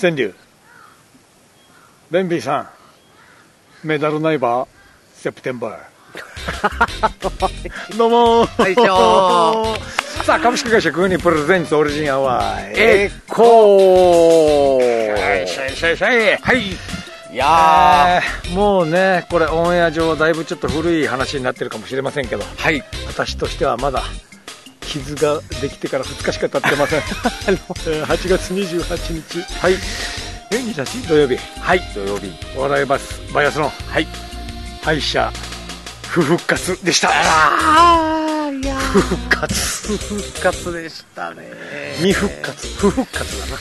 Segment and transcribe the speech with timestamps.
[0.00, 0.32] 川柳。
[2.10, 2.70] ベンビーさ
[3.82, 4.68] んメダルナイバー
[5.12, 5.78] セプテンバー。
[7.98, 9.78] どうもー。
[10.24, 15.12] さあ株式会社クーニープレゼンツオリジンアワーエコー。
[15.12, 16.68] はいシャイシャイシャイはい。
[16.68, 16.76] い
[17.36, 22.44] やえーもうねこれオンエア上だいぶちょっと古い話になってるかもしれませんけど。
[22.44, 22.84] ーはい。
[23.08, 24.04] 私としてはまだ
[24.88, 26.98] 傷ができてから2日しか経ってません。
[27.48, 29.60] えー8月28日。
[29.60, 29.74] はい。
[30.50, 31.36] 28日土曜日。
[31.60, 31.80] はい。
[31.94, 32.32] 土曜日。
[32.56, 34.06] お笑いバスバイアスロンはい。
[34.82, 35.30] 敗者
[36.08, 37.10] 不復活でした。
[37.10, 39.96] ああいや不復活。
[39.98, 41.42] 復活でしたね。
[41.96, 42.66] 未復活。
[42.78, 43.58] 不復活だな。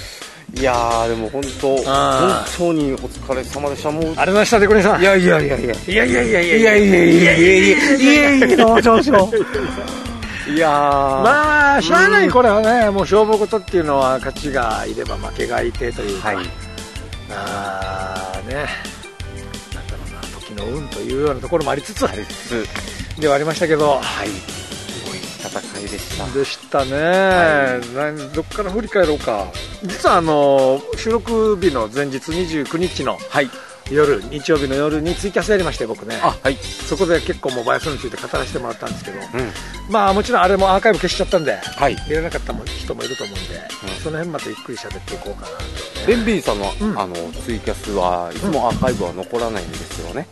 [0.56, 3.92] いやーでも本当あ本当にお疲れ様でした。
[3.92, 5.02] もうありがとうございましたデコリンさん。
[5.02, 5.76] いやいやいやいや。
[5.76, 6.62] いやいやいやいやいや。
[6.62, 8.48] いやいやいやいやいやいや。
[8.48, 11.24] いやどうしようしよういやー。
[11.24, 12.90] まあしゃあないこれはね。
[12.90, 16.46] もう勝負事っていうのは勝ちがいれば負けがいてというか、はい。
[17.32, 18.66] ああね。
[19.74, 22.08] なんだろうな時の運というようなところもありつつ。
[22.08, 22.66] ありつ
[23.16, 23.20] つ。
[23.22, 24.00] ではありましたけど。
[24.00, 24.28] はい。
[24.28, 26.26] すごい戦いでした。
[26.28, 26.92] でしたね、
[27.96, 29.48] なんどっから振り返ろうか。
[29.84, 33.50] 実はあの収録日の前日29日のはい
[33.92, 36.20] 夜日曜日の夜にツイキャスやりまして僕ね。
[36.22, 36.56] あはい。
[36.56, 39.52] そこで結構もうバイアスについて語らせてもらったんですけどうん。
[39.90, 41.96] まあもちろんあれもアーカイブ消しちゃったんではい。
[42.08, 44.04] 見れなかった人もいると思うんで、うん。
[44.04, 45.64] その辺までゆっくり喋っていこうかなと、
[46.08, 47.00] ベンビーさんの,、うん。
[47.00, 50.28] あのツイキャスはいつもアーカイブは残らないんですよね、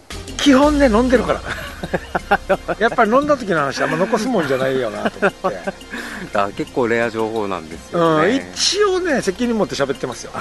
[0.45, 1.41] 基本ね飲んでるから。
[2.77, 5.59] やっぱり飲んだ時の話あんま残すもんじゃないよなと思って、
[6.37, 10.31] あ結構レア情報なんですうん、よね、一応ね責任持って喋ってますよ。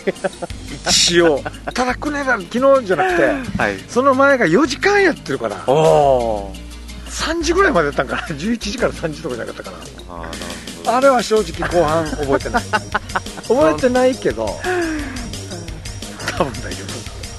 [0.88, 1.42] 一応。
[1.74, 3.22] ただくねだ昨日じゃなくて
[3.58, 3.78] はい。
[3.86, 5.62] その前が4時間やってるから。
[5.66, 6.54] おお
[7.10, 8.22] 3時ぐらいまでやったんかな。
[8.28, 9.76] 11時から3時とかじゃなかったか
[10.86, 10.96] な。
[10.96, 12.62] あれは正直後半覚えてない。
[13.46, 14.58] 覚えてないけど。
[16.38, 16.87] 多分大丈ど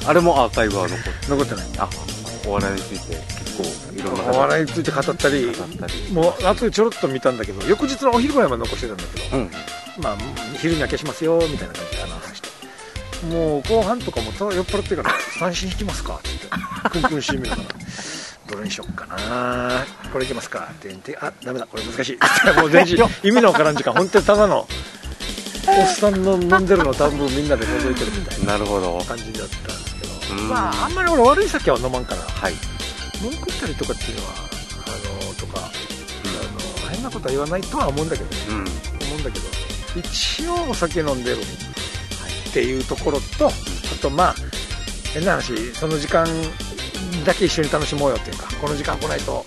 [0.05, 1.65] あれもアーカイブは残って夫残ってない。
[1.79, 1.89] あ
[2.47, 6.11] お笑いについて結構いろんなお笑いについて語ったり語ったり。
[6.13, 9.51] もう後でちょろっと見たんだけど翌日のお昼ぐらいまで残してたんだけどうん。
[10.01, 10.17] まあ、
[10.59, 12.49] 昼には消しますよみたいな感じでアナウンスして。
[13.27, 16.89] もう後半とかもただ酔っ払ってるから三振引きますかって言って。
[16.89, 17.63] クンクンしてみるから。
[18.49, 19.85] どれにしよっかな。
[20.11, 20.69] これいきますか。
[20.71, 21.67] って言ってあダメだ。
[21.67, 22.17] これ難しい。
[22.59, 23.93] もう全然意味のわからん時間。
[23.93, 24.67] 本当にただの
[25.67, 28.97] おっさんの飲んでるの多分みんなで覗いてるみたいななるほど。
[29.05, 29.88] 感じだった
[30.34, 32.22] まああんまり俺悪い酒は飲まんから。
[32.22, 32.53] はい。
[33.22, 38.38] 文句ったりとかっていうのはあのとか、あの変なことは言わないとは思うんだけどね。
[38.50, 38.56] うん。
[38.56, 38.66] 思
[39.17, 39.45] うんだけど。
[39.95, 41.38] 一応お酒飲んでる
[42.50, 43.51] っていうところとあ
[44.01, 44.35] とまあ
[45.13, 46.28] 変な話その時間
[47.25, 49.46] だけ一緒に楽しもうよっていうかこの時間来ないと。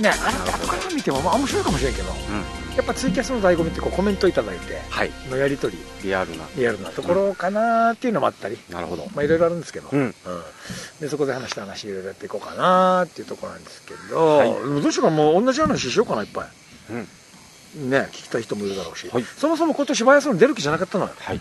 [0.00, 2.10] ねあれって後から見てもまあ面白いかもしれんけど。
[2.10, 5.10] うんやっぱツイキャスの醍醐味ってこうコメントいただいてはい。
[5.30, 6.44] のやり取りリアルな。
[6.56, 9.06] リアルなところかなっていうのもあったり、なるほど。
[9.14, 10.14] まあいろいろあるんですけど、うん。
[11.00, 14.50] でそこで話した話いろいろやっていこうかなっていうところなんですけど、はい。
[14.50, 16.48] どうしようかもう同じ話しようかないっぱい。
[16.90, 17.90] うん。
[17.90, 19.22] ね聞きたい人もいるだろうし、はい。
[19.22, 21.40] そもそも今年バイアスロン出る気じゃなかったのよ、はい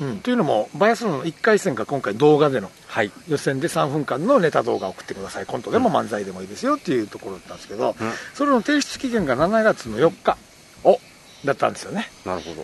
[0.00, 3.12] うん、というのもバイアスロンの1回戦が今回動画でのはい。
[3.28, 5.46] 予選で3分間のネタ動画を送ってください。
[5.46, 8.12] コントでも漫才でもいいですよっていうところだったんですけど、うん。
[8.34, 10.36] それの提出期限が7月の4日
[10.84, 10.98] お。
[11.44, 12.10] だったんですよね。
[12.24, 12.54] なるほ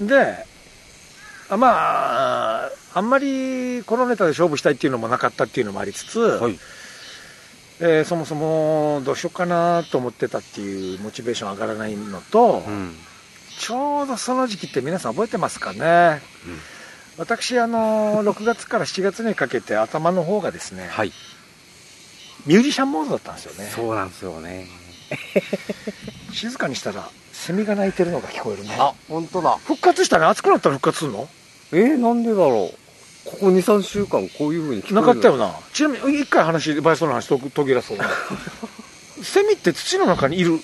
[0.00, 0.06] ど。
[0.06, 0.46] で
[1.50, 6.58] あまああんまりこのネタで勝負したいっていうのもなかったっていうのもありつつ、はい。
[7.80, 12.96] えーそもそもどうしようかなと思ってたっていうモチベーション上がらないのと、うん
[13.58, 16.20] ちょうどその時期って皆さん覚えてますかね、
[17.16, 21.12] 私あの 6月から7月にかけて頭の方がですね、はい。
[22.46, 23.70] ミュージシャンモードだったんですよね。
[23.74, 24.68] そうなんですよね。
[26.32, 28.76] 静かにしたらセミが鳴いてるのが聞こえるね。
[28.78, 29.58] あ本当だ。
[29.64, 31.28] 復活したね暑くなったら復活するの？
[31.72, 32.78] えー、なんでだろう。
[33.24, 34.94] ここ23週間こういうふうに聞こえる。
[34.96, 35.54] なかったよな。
[35.72, 37.98] ちなみに一回話バイソの話と途切らそう。
[39.24, 40.60] セミって土の中にいる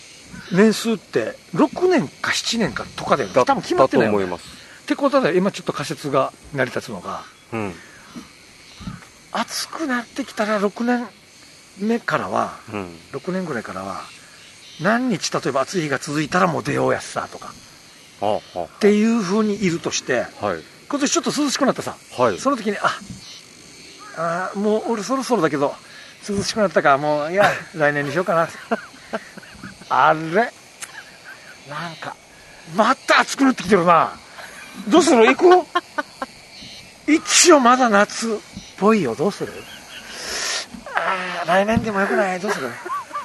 [0.52, 3.34] 年数って6年か7年かとかだよね。
[3.34, 4.18] だ多分決まってないよね。
[4.18, 4.60] だと思います。
[4.82, 7.22] ってことで今ちょっと仮説が成り立つのが。
[7.52, 7.74] うん。
[9.32, 11.06] 暑くなってきたら6年
[11.78, 12.86] 目からはうん。
[13.12, 14.02] 6年ぐらいからは
[14.82, 17.52] 何日例えば暑い日が続いたらもう出ようやすさとか。
[18.22, 20.62] っていうふうにいるとしてはい。
[20.88, 21.96] 今年ちょっと涼しくなったさ。
[22.18, 22.38] はい。
[22.38, 22.98] その時にあ
[24.16, 25.74] あーもう俺そろそろだけど
[26.28, 27.44] 涼しくなったからもういや
[27.76, 28.48] 来年にしようかな
[29.90, 30.20] あれ？
[31.68, 32.16] なんか
[32.76, 34.12] また暑くなってきてるな。
[34.88, 35.26] どうする？
[35.26, 35.66] 行く？
[37.12, 38.36] 一応まだ夏っ
[38.78, 39.14] ぽいよ。
[39.14, 39.52] どうする？
[40.94, 42.40] ああ来年でもよくない？
[42.40, 42.68] どうする？
[42.68, 42.72] も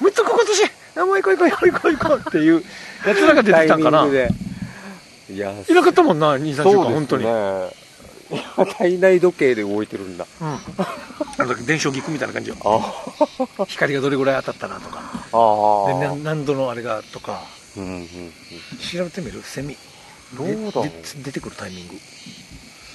[0.06, 0.70] う一個今年。
[0.96, 1.70] あもう行こう行こう。
[1.70, 2.62] 行こう行こう行こうっていう。
[3.06, 4.06] やつらが出てきたんかな。
[4.06, 7.24] いや、いなかったもんな23週間そうです本当に、
[8.78, 10.24] 体内時計で動いてるんだ。
[10.40, 10.58] うん、
[11.38, 12.56] あの時電子菊みたいな感じよ。
[12.64, 15.00] あ光がどれぐらい当たったなとか。
[15.32, 16.00] あ。
[16.00, 17.42] でな何度のあれがとか。
[17.76, 18.06] うんうんうん。
[18.80, 19.42] 調べてみる？
[19.42, 19.76] セミ。
[20.36, 20.82] どうだ
[21.24, 21.94] 出てくるタイミング。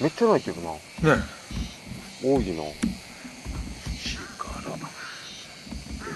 [0.01, 0.71] めっちゃないけどな。
[1.15, 1.23] ね。
[2.23, 2.63] 多いな。
[4.03, 4.77] 力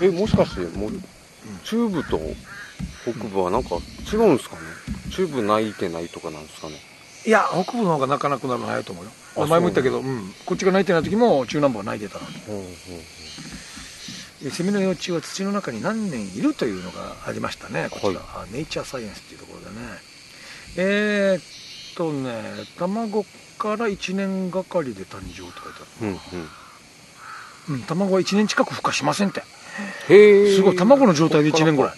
[0.02, 0.92] え、もしかして、もう、
[1.64, 2.20] 中部と
[3.04, 3.78] 北部はなんか
[4.12, 4.62] 違うんですかね？
[5.12, 6.76] 中部泣いてないとかなんですかね？
[7.26, 9.12] いや北部の方が泣かなくなるの早いと思うよ。
[9.12, 12.36] あ前も言ったけど、うん、こっちが泣いてない時も中南部は泣いてたのに。
[12.50, 12.66] うんうん
[14.44, 17.88] でセミの幼虫は土の中に何年いるというのがありましたね。
[17.90, 19.76] こちら、はあネイチャーサイエンスっていうところでね。
[20.78, 22.44] えー、っとね
[22.78, 23.24] 卵
[23.58, 25.52] から1年がかりで誕生って書いて
[26.02, 26.16] あうんうん。
[26.16, 26.20] る、
[27.70, 29.42] うん、卵は1年近く孵化しませんって。
[30.08, 31.94] すごい卵の状態で1年ぐらい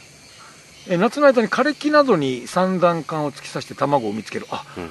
[0.89, 4.48] え夏の間に枯れ木などに三段管を突き刺して卵を産みつける。
[4.51, 4.89] あうん。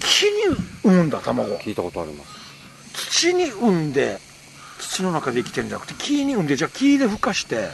[0.00, 2.30] 木に産むんだ卵聞いたことあります。
[2.92, 4.18] 土に産んで
[4.78, 7.68] 土の中で生きてるんじゃなくて木に産んでじゃあ木で孵化して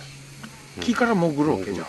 [0.81, 1.87] 木から潜るわけじゃん、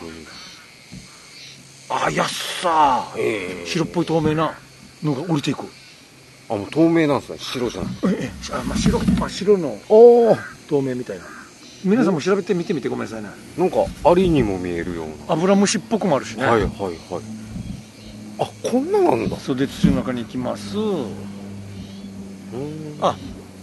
[1.90, 3.66] あやっさーへえ。
[3.66, 4.54] 白っぽい透明な
[5.04, 5.66] のが降りていく
[6.50, 7.38] あ、もう透明なんですね。
[7.40, 8.24] 白じゃなくて。
[8.24, 9.78] ええあ、まあ、白あ白の。
[10.70, 11.26] 透明みたいな
[11.84, 13.78] 皆さんも調べてみてみてごめんなさいねなんか、
[14.10, 15.34] アリにも見えるような。
[15.34, 16.94] アブラムシっぽくもあるしね、はいはいはい。
[18.40, 19.38] あ、こんななんだ。
[19.38, 21.08] それで土の中に行きますうん
[23.02, 23.16] あ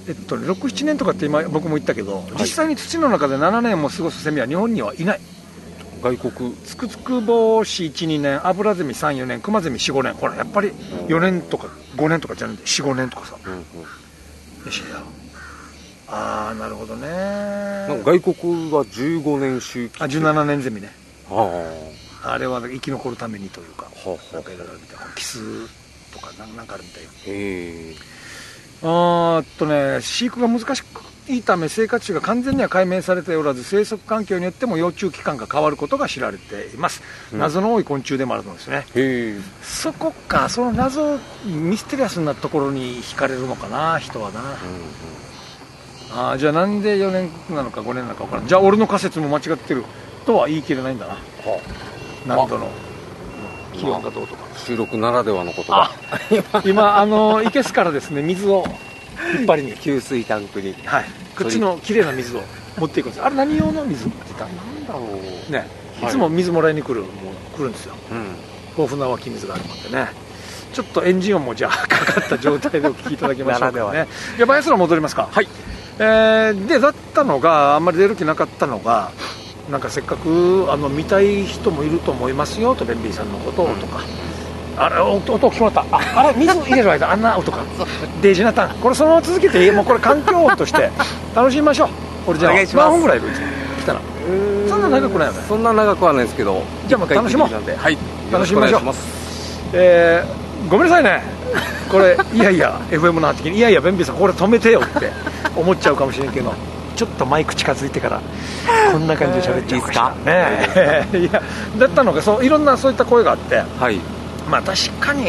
[0.06, 5.20] えっとね67年とかって今僕も言ったけど、実際に土の中で7年も過ごすセミは日本にはいない
[6.02, 6.54] 外国。
[6.66, 10.68] つくつく帽子12年アブラゼミ34年クマゼミ45年ほらやっぱり
[11.08, 13.60] 4年とか5年とかじゃなくて45年とかさうんうん。
[13.60, 13.64] よ
[14.70, 15.02] しや
[16.06, 20.02] ああなるほどねなんか外国は15年周期。
[20.02, 20.90] あ17年ゼミね
[21.30, 22.03] ああ。
[22.26, 25.38] あれは生き残るためにというかはあはあなんかいろいろあるみたいキス
[26.12, 27.10] とかなんなんかあるみたいよ。
[27.26, 27.94] へえ。
[27.94, 30.82] っとね飼育が難し
[31.28, 37.38] いため生活種が完全には解明されておらず生息環境によっても幼虫期間が変わることが知られています、うん。
[37.38, 38.84] 謎の多い昆虫でもあるんですね。
[39.62, 44.40] そこかその謎ミステリアスなところに惹かれるのかな人はな。
[44.40, 44.54] うんうん。
[46.16, 48.46] あーじゃあなんで4年なのか5年なのか分からん。
[48.46, 49.84] じゃあ俺の仮説も間違ってる
[50.26, 51.14] とは言い切れないんだな。
[51.14, 51.18] は
[52.26, 52.68] 何度の？
[53.74, 55.90] 気温がどうとかあ、収録ならではの言葉。
[56.64, 58.64] 今あのいけすからですね水を
[59.36, 59.72] 引っ張りに。
[59.74, 60.74] 給水タンクに。
[60.84, 61.04] はい。
[61.36, 62.42] こっちの綺麗な水を
[62.78, 64.44] 持っていくんですあれ何用の水って言った？
[64.44, 65.00] なんだろ
[65.48, 65.52] う。
[65.52, 65.66] ね。
[66.00, 66.08] はい。
[66.08, 67.94] いつも水もらいに来る、もう来るんですよ。
[68.12, 68.36] うん。
[68.76, 70.08] 豊富な湧き水があるもんでね。
[70.72, 74.08] ちょっとエンジン音もじゃあかかった状態でお聞きいただきましょうかね。
[74.36, 75.28] じゃあバイアスロン戻りますか。
[75.30, 75.48] はい。
[75.98, 79.10] えーでだったのがあんまり出る気なかったのが
[79.70, 84.00] なんかせっかくあの見たい人もいると思いますよとベンビーさんのことをとか、
[84.76, 85.80] あれ音音聞こえた。
[85.90, 87.58] ああれ 水入れる間あんな音か。
[88.20, 88.70] デイジナタン。
[88.80, 90.90] これそのまま続けていいもうこれ環境音として
[91.34, 91.88] 楽しみましょう。
[92.26, 93.28] 俺じゃあ何本ぐらいいる
[93.80, 94.00] 来たら。
[94.68, 95.40] そんな長くないよね。
[95.48, 96.62] そんな長くはないですけど。
[96.86, 97.48] じゃあもう楽しもう。
[97.48, 97.98] 一回行ってきたんではい。
[98.32, 98.80] 楽しみましょう。
[99.72, 101.22] えーごめんなさいね。
[101.90, 105.12] これいやいや FM の発的にいやいやベンビーさんこれ止めてよって
[105.54, 106.52] 思っちゃうかもしれんけど
[106.96, 108.20] ちょっとマイク近づいてから
[108.92, 111.42] こんな感じで喋っちゃうかしらね いや
[111.78, 113.98] だったのがそういろんなそういった声があってはい。
[114.50, 115.24] まあ確かに、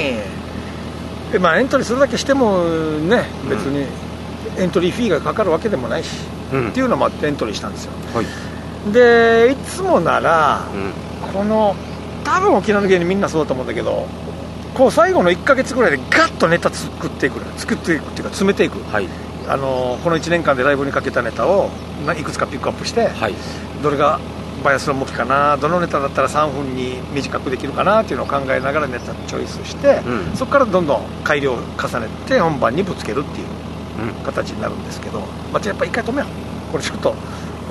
[1.33, 3.85] えまあ、エントリーするだけしてもね別に
[4.57, 6.09] エントリーフィーがかかるわけでもないし、
[6.53, 8.25] うんっていうのもあってエントリーしたんですよはい。
[8.91, 11.31] でいつもならうん。
[11.33, 11.75] この
[12.23, 14.07] 多分沖縄の芸人みんなそうだと思うんだけど
[14.73, 19.07] こう最後の1か月ぐらいでガッとネタ作っていく作っていくっていうか詰めていくはい。
[19.47, 21.69] あのこの1年間でライブにかけたネタを
[22.05, 23.33] ないくつかピックアップしてはい。
[23.83, 24.19] どれが
[24.63, 30.35] バイアスロン向きかなどのネタだったら3分に短くできるかなっていうのを考えながらネタチョイスして、うん。
[30.35, 33.47] そこからどんどん改良を重ねて本番にぶつけるっていう
[34.01, 34.23] うん。
[34.23, 35.19] 形になるんですけど、
[35.51, 36.71] まあ、じゃあやっぱ一回止めよう。
[36.71, 37.13] これちょっと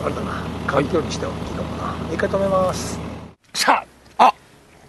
[0.05, 2.15] あれだな環境にしてはいいかもな。
[2.15, 2.99] 一回止めます。
[3.55, 3.85] さ
[4.19, 4.35] ああ、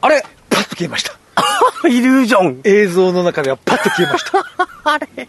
[0.02, 0.22] あれ。
[0.50, 1.12] パッと消えました
[1.88, 2.62] イリュージョン。
[2.64, 4.46] 映像の中ではパッと消えました。
[4.88, 5.28] あれ。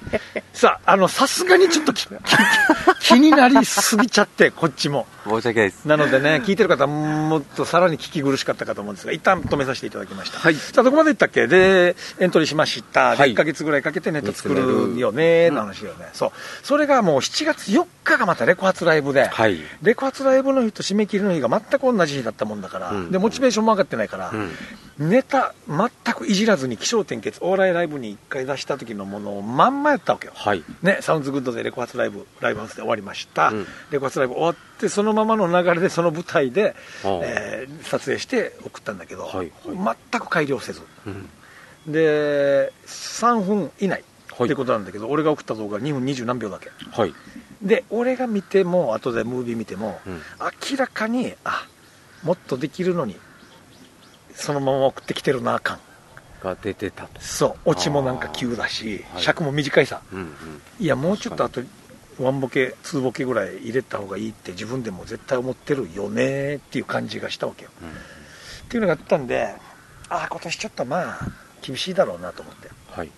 [0.53, 2.09] さああのさすがにちょっときき
[3.01, 5.07] 気になりすぎちゃってこっちも。
[5.25, 5.85] 申し訳ないです。
[5.87, 10.39] なのでね聞いてる方はもっとさらに聞き苦しかったかと思うんですが一旦止めさせていただきました。
[10.39, 10.55] はい。
[10.55, 11.47] さあどこまでいったっけ？
[11.47, 13.33] でエントリーしました、ではい。
[13.33, 16.33] 1か月ぐらいかけてネタ作るよねの話よね、そう。
[16.63, 19.61] それがもう7月4日がまたレコ発ライブで、はい。
[19.83, 23.11] レコ発ライブの日と締め切りの日が全く同じ日だったもんだから、うん。
[23.11, 24.53] でモチベーションも上がってないから、うん。
[24.99, 30.63] ネタ全くいじらずに起承転結お笑いライブに1回出した時のものをまんまやったわけよ、はい。
[30.83, 33.67] ね、サウンズグッドでレコ発ライブライブハウスで終わりました、うん。
[33.91, 36.75] レコ発ライブ終わってそのままの流れでその舞台で、
[37.05, 39.97] えー撮影して送ったんだけど、はいはい。
[40.11, 40.83] 全く改良せず。
[41.07, 41.93] うん。
[41.93, 44.05] で3分以内
[44.37, 44.47] はい。
[44.47, 46.71] ってことなんだけど、俺が送った動画2分20何秒だけ。
[46.91, 47.15] はい。
[47.63, 50.21] で俺が見ても後でムービー見ても、うん。
[50.71, 51.67] 明らかにあ
[52.23, 53.17] もっとできるのに
[54.35, 55.79] そのまま送ってきてるなあかん
[56.43, 57.21] が出てたと。
[57.21, 60.29] そうオチもなんか急だしはい尺も短いさうんうん。
[60.79, 61.61] いやもうちょっとあと
[62.19, 67.93] ワンボケツーボケぐらい入れた方がいいって自分でも絶対思ってるよねっていう感じがしたわけようんっ
[68.69, 69.55] ていうのがあったんで
[70.09, 71.19] ああ今年ちょっとまあ
[71.63, 73.11] 厳しいだろうなと思ってはい。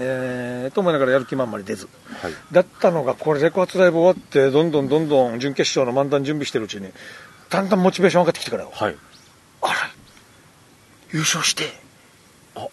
[0.00, 1.88] えー、と思いながらやる気満々に出ず
[2.22, 2.32] はい。
[2.52, 6.88] だったのがこれレコ発ライブ終わってどんどんどんどん準決勝の漫談準備してるうちに
[7.50, 8.96] だんだんモチベーション上がってきてからよはい。
[9.62, 9.74] あら
[11.12, 11.87] 優勝してあ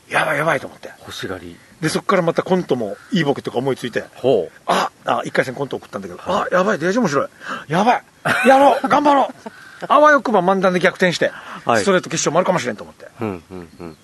[0.09, 0.89] やばいやばいと思って。
[0.99, 1.55] 欲しがり。
[1.81, 4.03] でそこからまたコントもいいボケとか思いついて。
[4.15, 4.61] ほう。
[4.65, 7.27] ああ1回戦コント送ったんだけど、あやばいデージ面白い。
[7.67, 8.03] やばい。
[8.47, 8.87] やろう。
[8.89, 9.85] 頑張ろう。
[9.87, 11.31] あわよくば漫談で逆転して、
[11.65, 11.81] はい。
[11.81, 13.07] ストレート決勝もあるかもしれんと思って。
[13.21, 13.97] うんうんうんうん。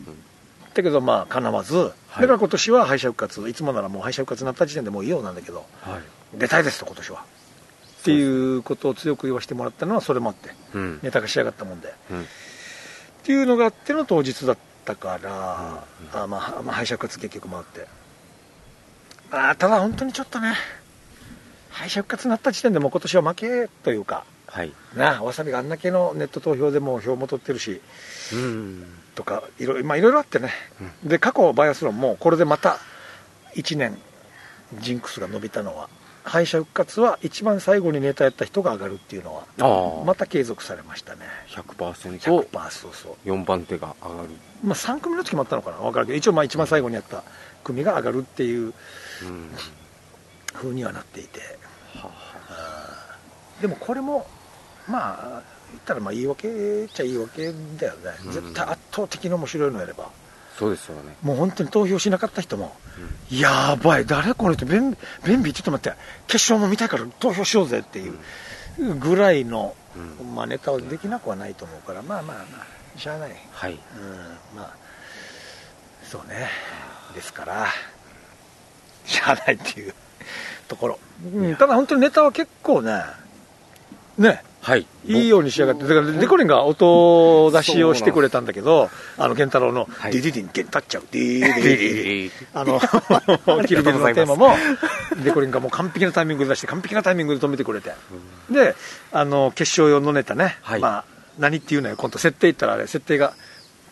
[0.73, 3.49] だけどまあかなわず、だから今年は敗者復活。
[3.49, 5.65] いつもならもう敗者復活になった時点でもういいようなんだけど。
[5.81, 6.39] はい。
[6.39, 7.23] 出たいですと今年は。
[8.01, 10.53] っていうことを強く言わせてもらったのはそれもあって。
[10.73, 10.99] うん。
[11.01, 11.93] ネタが仕上がったもんで。
[12.11, 12.21] うん。
[12.21, 12.25] っ
[13.23, 15.83] ていうのがあっての当日だったから、
[16.13, 17.87] あまあ、まあ敗者復活結局回って
[19.31, 20.53] あーただ本当にちょっとね
[21.69, 24.73] 敗者復活になった時点でもう今年は負けというかはい。
[24.95, 27.81] なあわさびがあんだけのネット投票でも票も取ってるし
[28.33, 28.85] うん。
[29.15, 30.51] とかいろいろ,、まあ、いろいろあってね、
[31.03, 32.77] で過去バイアスロンもこれでまた
[33.55, 33.97] 1年
[34.79, 35.89] ジンクスが伸びたのは
[36.23, 40.03] 敗者復活は一番最後にネタやった人が上がるっていうのは。
[40.05, 44.29] また継続されましたね100% 100%そうそう4番手が上がる。
[44.63, 45.77] まあ、3組の時もあったのかな。
[45.77, 47.23] 分からんけど一応まあ一番最後にやった
[47.63, 48.73] 組が上がるっていう
[49.23, 49.49] うん。
[50.53, 51.39] 風にはなっていて。
[51.95, 52.09] は
[53.61, 54.27] でもこれも
[54.87, 55.41] まあ
[55.71, 56.47] 言ったらまあ言い訳
[56.85, 58.31] っちゃ言い訳だよね、うん。
[58.31, 60.09] 絶対圧倒的に面白いのやれば。
[60.57, 61.15] そうですよね。
[61.23, 62.75] もう本当に投票しなかった人も、
[63.31, 64.05] やばい。
[64.05, 65.97] 誰この人便便秘ちょっと待って。
[66.27, 69.75] 決勝も見たいから投票しようぜっていうぐらいの、
[70.19, 72.01] うまあ、ネタはできなくはないと思うから。
[72.01, 73.31] まあまあまあしゃあない。
[73.51, 73.73] はい。
[73.73, 73.79] うん。
[74.55, 74.75] まあ
[76.03, 76.49] そうね。
[77.13, 77.67] ですから
[79.05, 79.93] しゃあないっていう
[80.67, 80.99] ところ、
[81.33, 83.03] うん、ただ本当にネタは結構ね
[84.17, 84.43] ね。
[84.61, 84.85] はい。
[85.05, 90.11] いいように仕上がって、だからでこりんが音出しをしてくれたんだけど、あの、ケンタロウの、はい。
[90.11, 92.63] ディディディン、ゲンタッチャウ、ディディディディあ
[93.57, 94.55] の、キルビルのテーマも、
[95.23, 97.91] でこりんがもう完璧なタイミングで出して、完璧なタイミングで止めてくれて。
[98.51, 98.75] で、
[99.11, 101.05] あの、決勝用のネタね、はいまあ、
[101.41, 103.33] 何っていうのよ、今度設定言ったらあれ、設定が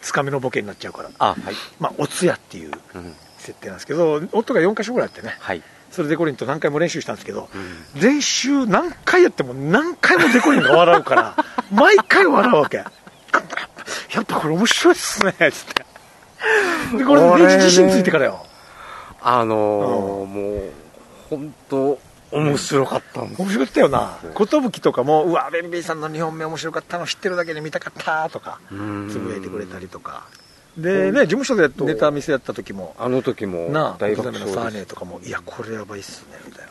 [0.01, 1.55] つかみのボケになっちゃうから、あ、はい。
[1.79, 3.15] まあ、お通夜っていううん。
[3.39, 5.63] 設定なんですけど、音が4箇所ぐらいあってね、はい。
[5.91, 11.35] それデコリンと何回も練習したんですけど、うん練習何回やっても何回もデコリンが笑うから、
[11.71, 12.77] 毎回笑うわけ。
[14.13, 15.85] やっぱこれ面白いっすね、つって。
[16.97, 18.45] で、これでこれね自信ついてからよ。
[19.21, 20.71] あのー、もう、
[21.29, 21.99] 本当
[22.31, 23.41] 面白かったんです。
[23.41, 24.71] 面白かったよなうん。
[24.71, 30.27] 寿とかも、うわ、ベンビーさんの2本目面白かったの知ってるだけで見たかったとか、うんつぶやいてくれたりとか。
[30.77, 34.71] でね、事務所でネタ見せやった時も、あの時もなあ、大小刻みのサー。
[34.71, 36.65] ネとかも、いや、これやばいっすね、みたい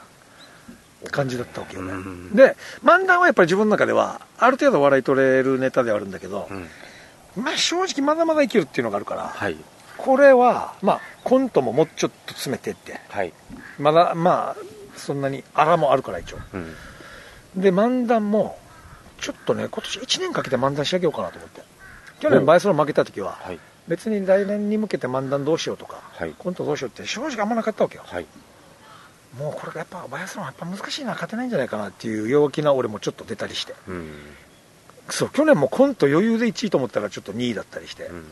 [1.05, 1.93] な感じだったわけよね。
[1.93, 7.43] うんで、漫談はやっぱり自分の中では、ある程度笑い取れるネタではあるんだけどう、ん。
[7.43, 9.57] まあ正直まだまだいけるっていうのがあるから、はい。
[9.99, 13.33] これは、まあコントももうちょっと詰めてって、はい。
[13.79, 16.39] まだまあ、そんなに荒もあるから一応。
[16.53, 16.75] うん。
[17.63, 18.59] で、漫談も、
[19.21, 21.63] ちょっとね、今年1年かけて漫談仕上げようかなと思って。
[22.21, 23.59] 去年おバイアスロン負けた時は、はい。
[23.89, 28.05] 別に来年に向けて漫談どうしようとか、はいコントどうしようって正直あんまなかったわけよ。
[28.07, 28.27] はい。
[29.39, 33.75] もうこれがやっぱバイアスロンはやっぱ難しいな、勝てないんじゃないかなっていう弱気な俺もちょっと出たりして。
[33.89, 34.11] うん。
[35.11, 38.05] そう、去年もコント余裕で1位と思ったらちょっと2位だったりして。
[38.05, 38.25] うん。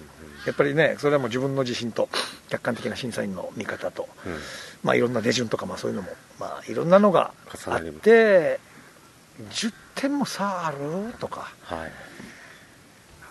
[0.46, 2.08] やっぱりね、それはもう自分の自信と、
[2.48, 4.38] 客観的な審査員の見方と、うん。
[4.82, 7.32] まあいろんな手順とか、まあそういうのも、まあいろんなのが
[7.66, 8.60] あって、
[9.50, 11.14] 10点も差ある？
[11.18, 11.92] とか、はい。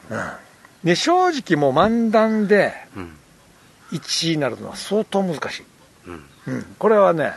[0.09, 0.87] うん。
[0.87, 3.17] で、正直もう漫談でうん。
[3.91, 5.63] 1位になるのは相当難しい。
[6.07, 6.25] うん。
[6.47, 6.75] うん。
[6.77, 7.33] これはね、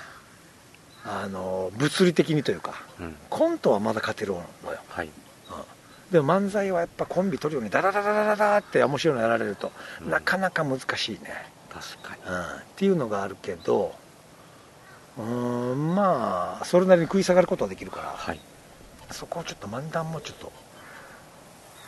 [1.05, 3.17] あの、物理的にというか、うん。
[3.31, 4.39] コントはまだ勝てるの
[4.73, 4.79] よ。
[4.89, 5.11] はい。
[6.11, 9.73] でも漫才はやっぱコンビ取るようにダラダラダラダラって面白いのやられると、
[10.03, 11.31] うんなかなか難しいね。
[11.71, 12.23] 確かに。
[12.23, 12.47] うん、っ
[12.77, 13.95] ていうのがあるけど
[15.19, 18.41] うーんまあそれなりに食い下がることはできるからはい。
[19.11, 20.53] そこをちょっと漫談もちょっと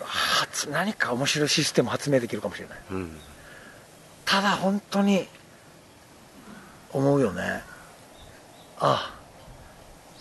[0.04, 3.16] 発何か面白いシステム発明できるかもしれないうん。
[4.24, 5.26] ただ本当に
[6.92, 7.62] 思うよね
[8.78, 9.14] あ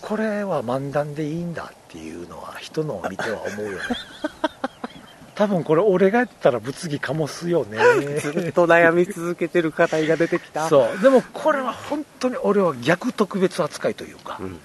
[0.02, 3.80] これは漫談でいいんだっていうのは人のを見ては思うよね。
[5.36, 7.78] 多分これ俺がやったら物議かもすよね。
[8.20, 10.68] ずっと悩み続けてる課題が出てきた。
[10.68, 11.02] そう。
[11.02, 14.60] でもこれは本当に俺は逆特別扱いというか、うん。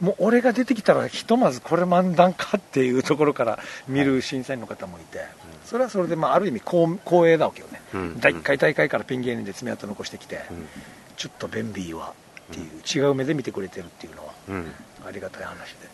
[0.00, 3.58] もう俺が出てきたらひとまずこれ漫談かっていうところから
[3.88, 5.24] 見る審査員の方もいて、
[5.64, 8.20] それはそれでまあある意味光光栄だわけよね、うん。
[8.20, 10.68] 第1回大会からピン芸人で爪痕残してきて、うん。
[11.16, 12.12] ちょっとベンビーは
[12.52, 14.72] っていう違う目で見てくれてるっていうのはうん。
[15.06, 15.88] ありがたい話で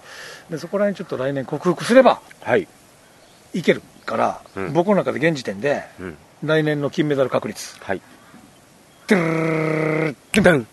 [0.50, 2.66] でそこら辺ちょっと来年克服すればはい。
[3.54, 6.16] いけるから、うん僕の中で現時点でうん。
[6.42, 8.00] 来年の金メダル確率はい。
[9.06, 10.66] トゥルルルルルルダン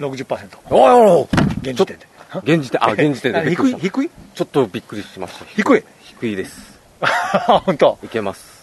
[0.00, 1.28] 60%おい
[1.62, 2.06] 現時点で
[2.44, 3.50] 現時点、あ、現時点で。
[3.50, 3.74] 低い？
[3.74, 4.10] 低い？
[4.34, 5.44] ちょっとびっくりしました。
[5.44, 5.84] 低い？
[6.00, 6.80] 低いです。
[7.66, 8.62] 本当いけます。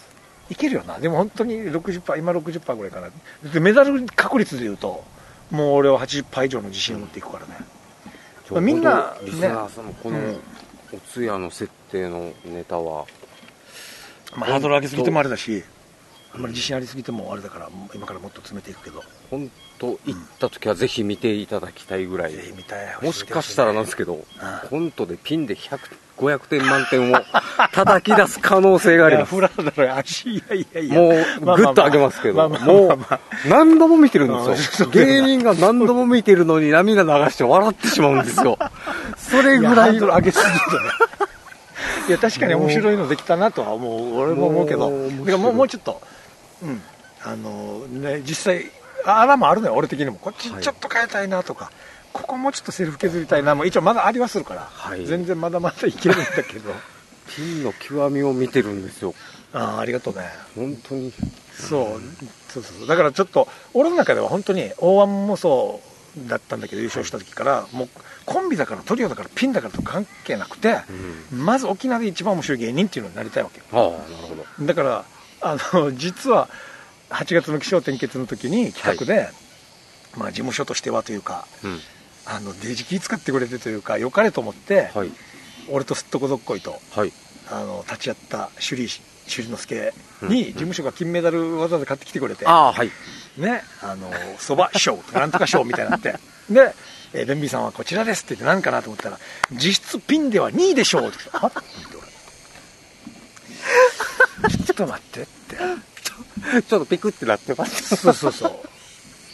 [0.50, 3.08] いけるよなでも本当に60%今60%ぐらいかな
[3.52, 5.04] でメダル確率でいうと
[5.52, 7.64] もう俺は80%以上の自信を持っていくからね、
[8.50, 10.40] まあみんなリスナーさんもこのうん、
[10.92, 13.06] お通夜の設定のネタは、
[14.36, 15.62] まあ、ハードル上げすぎてもあれだし
[16.34, 19.02] あんまり自信ありすぎてもあれだから今からもっと詰めていくけど。
[19.30, 19.50] 本
[19.80, 22.32] 当行った時はぜひ見ていただきたいぐらい。
[22.32, 22.98] ぜひ見たい。
[23.02, 24.24] もしかしたらなんですけど、ん。
[24.68, 25.78] コントでピンで100
[26.20, 27.16] 500点満点を
[27.72, 29.34] 叩き出す可能性があります。
[29.34, 30.94] いやフラだろ足いやいやいや。
[30.94, 32.98] もう、ぐっと上げますけど、もう
[33.48, 34.90] 何度も見てるんあですよ。
[34.90, 38.58] 芸人が何度も見てるのに涙流して笑ってしまうんですよ。
[39.16, 40.90] それぐらい上げすぎるね
[42.08, 44.18] いや確かに面白いのできたなとは思う。
[44.18, 44.90] 俺も思うけど。
[44.90, 46.02] もうもうちょっと
[46.62, 46.82] うん。
[47.22, 48.70] あのね実際
[49.04, 50.14] あらもあるのよ俺的にも。
[50.14, 50.62] こっちはい。
[50.62, 51.70] ちょっと変えたいなとか、
[52.12, 54.54] ここもうちょっとセルフ削りたいなもう一応まだありはするか。
[54.54, 55.06] ら、はい。
[55.06, 56.72] 全然まだまだいけるんだけど。
[57.36, 59.14] ピンの極みを見てるんですよ。
[59.52, 60.28] ああありがとうね。
[60.56, 61.12] 本当に。
[61.54, 62.00] そう。
[62.52, 65.80] そうそうだからちょっと俺の中では本当に大腕もそ
[66.16, 67.88] うだったんだけど優勝した時から、もう
[68.26, 70.80] コンビだからトリオだからピンだからと関係なくて、
[71.32, 71.44] うん。
[71.44, 73.64] まず沖縄で一番面白い芸人っていうのになりたいわけよ。
[73.72, 74.66] ああ、なるほど。
[74.66, 75.04] だから
[75.42, 76.48] あの実は
[77.10, 79.28] 8月の気象転結の時に企画で、
[80.16, 81.78] まあ事務所としてはというかうん。
[82.26, 85.10] あのデジキ使ってくれてというか良かれと思って、はい。
[85.68, 87.12] 俺とすっとこどっこいとはい。
[87.50, 89.92] あの立ち会った首里首里之助
[90.22, 92.90] に事務所が金メダルわざわざ買ってきてくれて、ああ、はい。
[93.36, 96.14] ね、あの、そば賞とかなんとか賞みたいになって。
[96.50, 96.74] で、
[97.12, 99.18] えーレンビーさんはこちらですって言って何かなと思ったら、
[99.52, 101.46] 実質ピンでは2位でしょうって ちょ
[104.72, 105.56] っと待ってって。
[106.68, 107.96] ちょっとピクってなってます。
[107.96, 108.52] そうそうそう。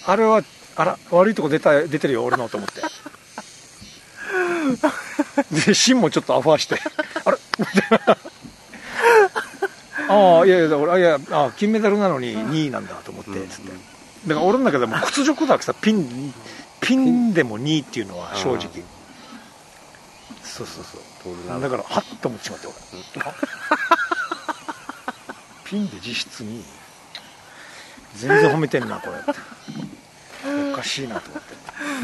[0.06, 0.42] あれは、
[0.76, 2.82] あら、悪いとこ出た、出てるよ、俺のと思って。
[5.66, 6.80] で、シンもちょっとアファーして、
[7.24, 7.38] あれ？
[7.58, 8.16] みたいな。
[10.08, 13.70] ああ、いやいや、俺、あいや、あ金メダルなのに2位なんだと思って、つって。
[14.26, 16.34] だから俺の中でも屈辱だけさ、ピン、
[16.80, 18.84] ピンでも2位っていうのは正直。
[20.42, 21.60] そうそうそう。
[21.60, 22.76] だから、はっと思ってしまって、俺。
[25.66, 26.64] あピンで実質2位。
[28.16, 29.32] 全然褒めてんな、これって。
[30.72, 31.54] おかしいなと思って。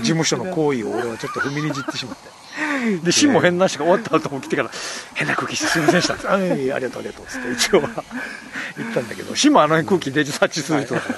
[0.01, 2.33] 事務所の行為を俺はちょっと踏みにじってしまって。
[3.05, 4.71] で、シンも変なしが終わった後も来てから、
[5.15, 6.31] 変な空気してすみませんでした。
[6.31, 8.05] あ ありがとうありがとうっつって一応は
[8.77, 11.09] 言ったんだけど、シンもあの辺空気デジタッチする人だか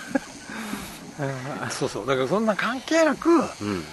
[1.60, 1.70] ら。
[1.70, 2.06] そうそう。
[2.06, 3.84] だからそんな関係なく、うん。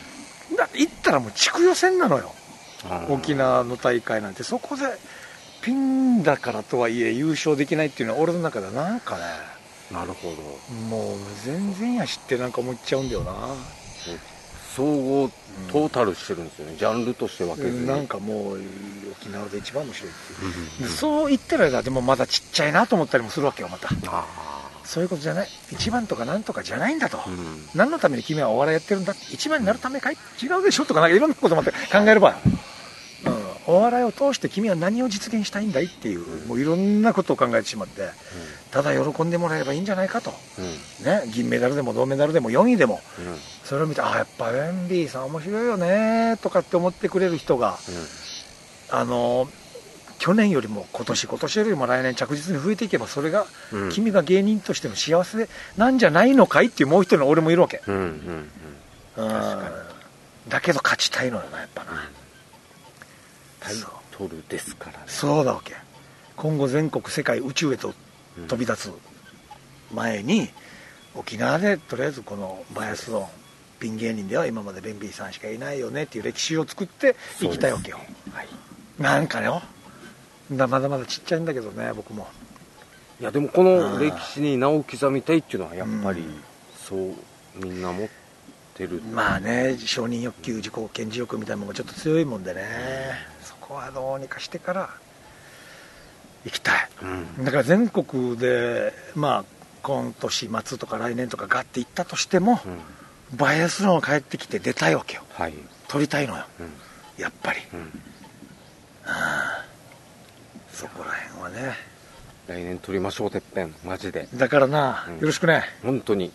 [0.55, 2.35] だって行ったらもう地区予選なのよ。
[3.09, 4.43] 沖縄の大会なんて。
[4.43, 4.83] そこで、
[5.61, 9.23] ピンだからとはいえ優勝できないっていうのは俺の中ではなんかね、
[9.91, 10.73] なるほど。
[10.89, 13.33] もう全然やしってなんか思っちゃうんだよな。
[14.75, 15.29] 総合
[15.69, 18.59] トータルしてるんですよね、ジャンルとして分けずになんかもう
[19.11, 20.13] 沖縄で一番面白いっ
[20.77, 23.89] ていう、そう言ったらでもまだちっちゃいなと思ったりもするわけよまた。
[24.07, 24.25] あ
[24.85, 25.47] そういうことじゃない。
[25.71, 27.35] 一番とかなんとかじゃないんだと、あうん。
[27.75, 29.13] 何のために君はお笑いやってるんだ？
[29.29, 30.17] 一番になるためかい？
[30.41, 30.85] 違うでしょ？
[30.85, 32.50] とかなんかいろんなことまで考えれば、うん、
[33.71, 38.09] お笑いを通して君は何を実現したいんだいっていうもういろんなことを考えてしまって
[38.69, 41.05] ただ喜んでもらえばいいんじゃないかと、うん。
[41.05, 43.01] ね、銀メダルでも銅メダルでも4位でも。
[43.63, 47.77] それを見てあやっぱベンビーさん面白いよねとかって思ってくれる人が
[48.89, 49.47] あの
[50.19, 53.89] 去年よりも今年今年よりも来年着実に増えていけばそれが、うん。
[53.91, 58.01] 君が芸人としての幸せなんじゃないのかいっていうもう一人の俺もいるわけ、うんうん
[59.17, 59.25] うん。
[59.25, 59.31] うん。
[59.31, 59.71] 確か
[60.49, 61.91] だけど勝ちたいのよなやっぱな、
[63.61, 63.75] タイ
[64.11, 65.05] トルですからね。
[65.07, 65.75] そうだわけ。
[66.35, 67.93] 今後全国世界宇宙へと
[68.47, 68.91] 飛び立つ
[69.93, 70.49] 前に
[71.15, 73.27] 沖縄でとりあえずこのバイアスロン
[73.79, 77.99] ピン芸人では今までベンビーさんしかいないよねっていう歴史を作っていきたいわけよ。
[78.31, 78.47] はい。
[78.99, 79.61] なんかよ
[80.51, 82.27] だまだまだちっちゃいんだけどね僕も。
[83.19, 86.41] いやでもこの歴史に名を刻みたいっていうのはやっぱりうん。
[86.75, 87.15] そう
[87.63, 88.07] みんな持っ
[88.73, 89.01] てる。
[89.13, 92.63] まあね承認欲求自己顕示欲みたいなのがちょっと強いもんでね。
[93.40, 93.40] そ
[93.71, 94.89] こはどうにかしてから
[96.43, 96.89] 行きたい
[97.37, 97.45] うん。
[97.45, 99.45] だから全国でまあ
[99.81, 102.59] 今年末とか来年とかガッて行ったとしても、
[103.31, 103.37] うん。
[103.37, 105.53] バイアスロン帰ってきて出たいわけよはい。
[105.87, 106.73] 撮りたいのようん。
[107.17, 107.91] やっぱりうん。
[110.73, 111.75] そこら辺はね
[112.47, 113.73] 来年撮りましょう、てっぺん。
[113.85, 114.27] マジで。
[114.33, 116.33] だからな、うんよろしくね本当に。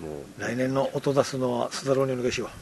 [0.00, 2.52] もう、来年の音出すのは須田郎にお願いしようあ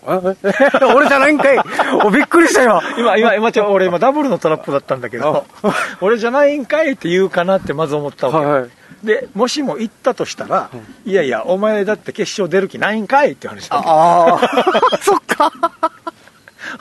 [0.94, 1.58] 俺じゃないんかい。
[2.04, 2.82] お、びっくりしたよ。
[2.96, 5.46] う今今今ちょ俺今ダブルのトラップだったんだけど
[6.00, 8.70] 俺じゃないんかいって言うかなってまず思ったわけ、はい。
[9.04, 10.70] でもしも行ったとしたら、
[11.04, 14.40] いやいやお前だって決勝出る気ないんかいって話だああ、
[15.00, 15.52] そっか。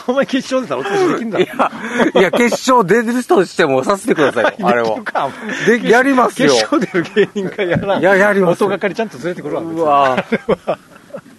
[0.07, 1.71] お前決勝出たら落としできんだいや、
[2.19, 4.99] いや、決勝出るとしてもさせてくださいよ、あれは。
[5.65, 6.51] でやりますよ。
[6.51, 8.01] 決勝出る芸人がやらん。
[8.01, 10.25] いややります音がかりちゃんと連れてくるわうわ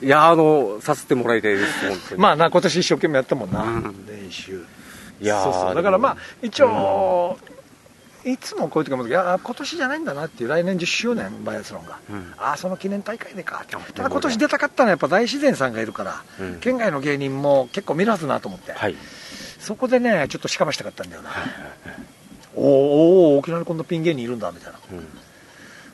[0.02, 2.20] いや、あの、させてもらいたいです、本当に。
[2.20, 4.06] まあな今年一生懸命やったもんな、うん。
[4.06, 4.64] 練習。
[5.20, 5.74] いやーそうそう。
[5.74, 7.38] だからまあ一応、
[8.24, 12.34] いつもこういう時もいや今年じゃないんだなっていう来年10周年バイアスロンが、うん。
[12.38, 13.62] ああその記念大会でか。
[13.64, 16.60] ってただ今年出たかったのはやっぱ大自然さんがいるから、うん。
[16.60, 18.96] 県外の芸人も結構見らずなと思って、はい。
[19.58, 21.30] そこでねちょっとしかましたかったんだよな、
[22.54, 25.06] おーおー沖縄にこんなピン芸人いるんだみたいなうん。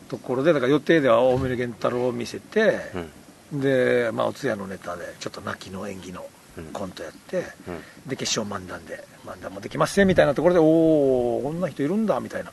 [0.09, 3.11] ところでだから予定では大森源太郎を見せて、うん。
[3.53, 6.27] で、まあ、お通夜のネタでちょっと泣きの演技の
[6.59, 6.65] うん。
[6.73, 8.09] コントやって、うん。
[8.09, 12.53] で決勝漫談で漫談もできますねみたいなところでおおこんな人いるんだみたいな。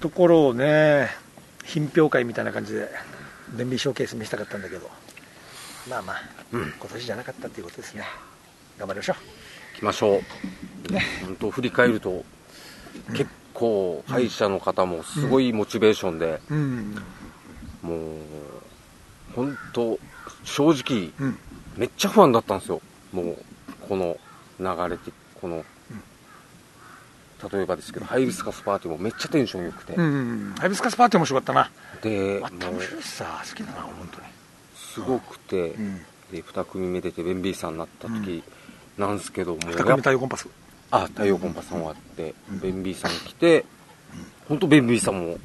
[0.00, 1.08] ところをね
[1.64, 2.88] 品評会みたいな感じで
[3.56, 4.90] 便利ショーケース見せたかったんだけど。
[5.88, 6.16] まあまあ、
[6.52, 6.72] うん。
[6.78, 8.04] 今年じゃなかったっていうことですね。
[8.78, 10.20] 頑張りましょ行きましょ
[10.88, 10.92] う。
[10.92, 11.02] ね。
[11.24, 12.24] 本当振り返ると、
[13.12, 16.94] 結構、歯医者の方もすごいモチベーションで、ううん。
[17.82, 17.98] もう、
[19.34, 19.98] 本当
[20.44, 21.38] 正直、うん。
[21.76, 22.80] めっちゃ不安だったんですよ。
[23.12, 23.36] もう、
[23.88, 24.18] この
[24.58, 25.64] 流れて、この、
[27.52, 31.70] 例えばですけど、ハイビスカスパーティーもめっちゃテンション良くて、うんハイビスカスパーティー面白かったな。
[32.02, 34.26] で、もうあ面、白いしさ好きだな本当に。
[34.74, 35.96] すごくて、うん。
[36.32, 38.42] で、二組目出て、ベンビーさんになった時、
[38.96, 40.48] なんですけども、二組太陽コンパス。
[40.90, 42.60] あ、太陽コンパさん終わって、うん。
[42.60, 43.64] ベンビーさん来て、
[44.48, 45.38] 本当ベンビーさんも、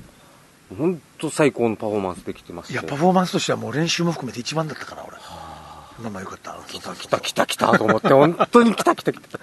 [0.78, 2.74] 本当最高のパフォーマンスできてまして。
[2.74, 5.18] いやパフォーマンスとしてはもう練習も含めて一番だったから俺
[6.02, 9.40] まあまあよかった来た来た来た来たと思って、本当に来た来た来た。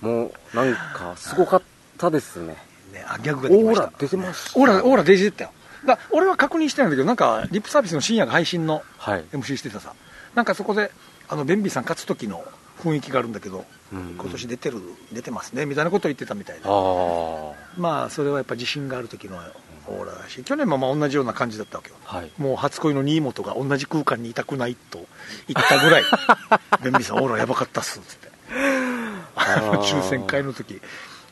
[0.00, 1.62] もう、なんか、すごかっ
[1.96, 2.56] たですね。
[2.92, 4.60] ねあギャグができましたオーラ出てました。
[4.60, 5.50] オーラ、オーラ出てたよ。
[5.86, 9.24] だ俺は確認してないんだけど、なんか、リップサービスの深夜が配信のはい。
[9.32, 9.94] MC してたさ、
[10.34, 10.90] なんかそこで、
[11.28, 12.44] あの、ベンビーさん勝つ時の
[12.82, 16.68] 雰囲気があるんだけど、うん今年出てる、出てますね、みたいなことを言ってたみたいで。
[17.76, 19.38] まあ、それはやっぱ自信がある時の
[19.88, 21.96] オーラだし、去年もまあ同じような感じだったわけよ。
[22.04, 22.30] はい。
[22.38, 24.98] もう初恋の新本が同じ空間にいたくないと
[25.46, 26.02] 言ったぐらい、
[26.82, 28.28] ベンさんオーラやばかったっす、つって。
[29.36, 30.80] 抽選会の時。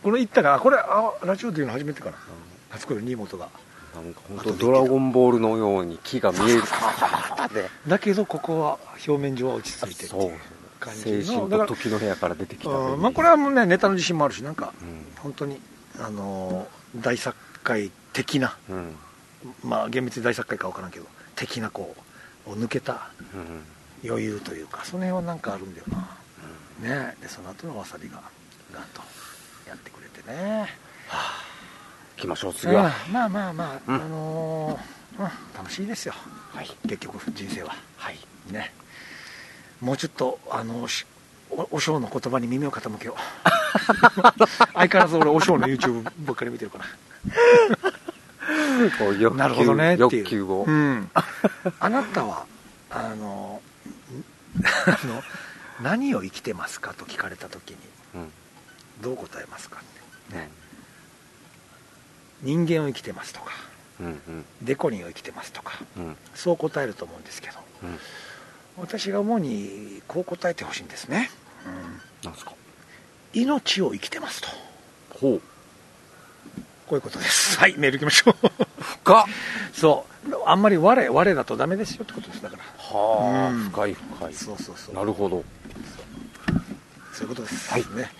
[0.02, 2.16] これ言ったら、あこれ、あラジオで言うの初めてかな。
[2.70, 3.48] 初恋の新本が。
[3.94, 6.62] なんか本当ドラゴンボールのように木が見える。
[7.54, 10.32] でだけどここは表面上は落ち着いてってそう。
[10.78, 15.06] 感じ精神と時の部屋から出てきたまあ、これはもうねネタの自信もあるしなんかうん。
[15.22, 15.58] 本当に
[15.98, 18.56] あのー大作界的な。
[18.70, 18.96] うん。
[19.62, 21.94] まあ厳密に大作界か分からんけど的なこ
[22.46, 23.62] う抜けたうん。
[24.08, 27.06] 余裕というかその辺はなんかあるんだよな。
[27.10, 27.16] ね。
[27.20, 28.22] でその後のわさびが
[28.72, 29.02] ガンと
[29.68, 30.68] やってくれてね。
[32.16, 32.90] 行きましょう、次は。
[33.06, 33.12] うん。
[33.12, 33.94] まあまあまあ、うん。
[33.94, 36.14] あのーうん楽しいですよ。
[36.52, 36.70] はい。
[36.86, 37.74] 結局人生は。
[37.96, 38.18] はい。
[38.50, 38.72] ね。
[39.80, 41.06] もうちょっとあのし
[41.50, 43.20] おお尚の言葉に耳を傾けよう。
[44.74, 46.84] 相変わらず俺お尚の YouTube ばっかり見てるから
[48.98, 50.64] こう欲求なるほどねっていう欲求を。
[50.66, 51.10] うん、
[51.80, 52.46] あなたは
[52.90, 53.60] あの
[54.86, 55.22] あの
[55.82, 57.76] 何を生きてますかと聞かれた時に
[58.14, 58.32] うん。
[59.02, 60.50] どう答えますかって、ね、
[62.44, 62.66] うん。
[62.66, 63.52] 人間を生きてますとか
[64.00, 64.06] うん。
[64.06, 64.44] うん。
[64.62, 66.16] デコリンを生きてますとかうん。
[66.34, 67.98] そう答えると思うんですけどうん。
[68.78, 71.30] 私が主にこう答えてほしいんですね、
[71.66, 72.52] うん、なんすか？
[73.32, 74.48] 命を生きてますと
[75.20, 75.42] ほう。
[76.86, 77.58] こういうことです。
[77.58, 78.34] はいメール行きましょう。
[79.04, 79.24] 深っ。
[79.72, 80.34] そう。
[80.46, 82.62] あんまり我我だとダメですよってことですだから。
[82.62, 83.58] はあ、うん。
[83.70, 84.34] 深い深い。
[84.34, 84.94] そうそうそう。
[84.94, 85.44] なるほど。
[87.12, 87.70] そういうことです。
[87.70, 88.10] はいね。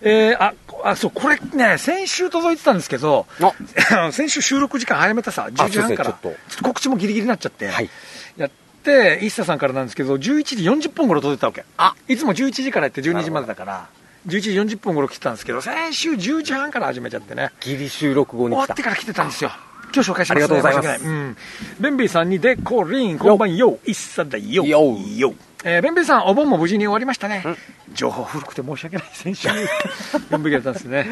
[0.00, 3.52] えー、あ、こあ、そう、これね、先週届いてたんですけど、あ。
[4.12, 6.64] 先週収録時間早めたさ、10時半から、ちょっと。
[6.64, 7.88] 告知もギリギリになっちゃって、はい。
[8.36, 8.50] やっ
[8.82, 11.64] て、一茶さんからなんですけど、11時40分頃届いたわけ。
[11.76, 11.94] あ。
[12.08, 13.86] いつも11時からやって12時までだから、
[14.26, 18.82] 11時40分頃来てたんですけど、先週10時半から始めちゃってね、ギリ収録後に終わって。
[18.82, 19.50] から来てたんですよ。
[19.94, 21.36] 今日紹介します、ありがとうございます申し訳ないうん。
[21.80, 24.64] ベンビーさんにデコリン、こんばんよ、一茶だよ。
[24.64, 25.34] よよ。
[25.64, 27.44] えー、ベンベンさん、お盆も無事に終わりましたね。
[27.92, 29.48] 情報古くて申し訳ない、先週。
[29.48, 31.06] 読むべきだったんですね。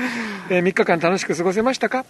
[0.49, 2.05] えー、3日間楽しく過ごせましたか？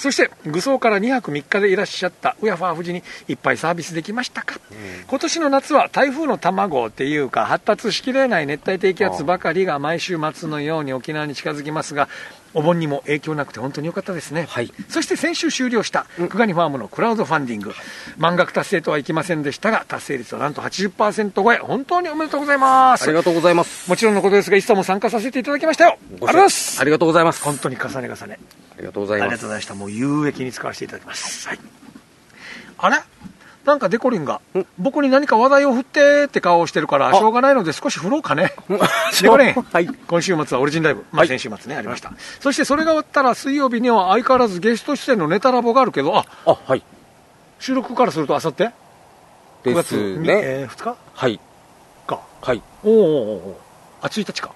[0.00, 4.58] そして、愚装から2泊3日でいらっしゃったウヤファー富士にいっぱいサービスできましたか、
[5.06, 12.08] 今年の夏は台風の卵っていうか、発達しきれない熱帯低気圧ばかりが毎週末のように沖縄に近づきますが、
[12.54, 17.72] お盆にも影響なくて本当に良かったですね、はいそして先週終了した久我にファームのクラウドファンディング、
[18.18, 23.12] 満額達成とはいきませんでしたが、達成率はなんと80%超え、本当におめでとうございますあり。
[23.12, 23.88] がとうございます。
[23.88, 25.98] もちろんのことですが、一茶も参加させていただきましたよ。
[26.00, 26.80] ありがとうございます。
[26.80, 27.42] ありがとうございます。
[27.42, 28.38] 本当に重ね重ね。
[28.76, 29.48] ありがとうございますありがとうご。
[29.48, 29.74] ざいました。
[29.74, 31.48] もう有益に使わせていただきます。
[31.48, 31.58] はい。
[32.78, 32.96] あれ？
[33.64, 34.40] なんかデコリンが、
[34.78, 38.52] 僕に何か話題を振ってって顔をしてるから、しょうがないので少し振ろうかね。
[39.20, 42.12] デコリン、はい今週末はオリジンライブ、まあ、先週末ね、ありました。
[42.40, 46.82] そしてそれが終わったら、水曜日には相変わらずゲスト出演のネタラボがあるけど、あ、あ、はい。
[47.58, 48.70] 収録からするとあさって
[49.64, 50.40] ？9で月ね。
[50.42, 50.96] えー、2日？
[51.12, 51.40] はい。
[52.06, 52.20] か。
[52.40, 52.62] はい。
[52.82, 54.52] おーおーおーおーあ、1日か。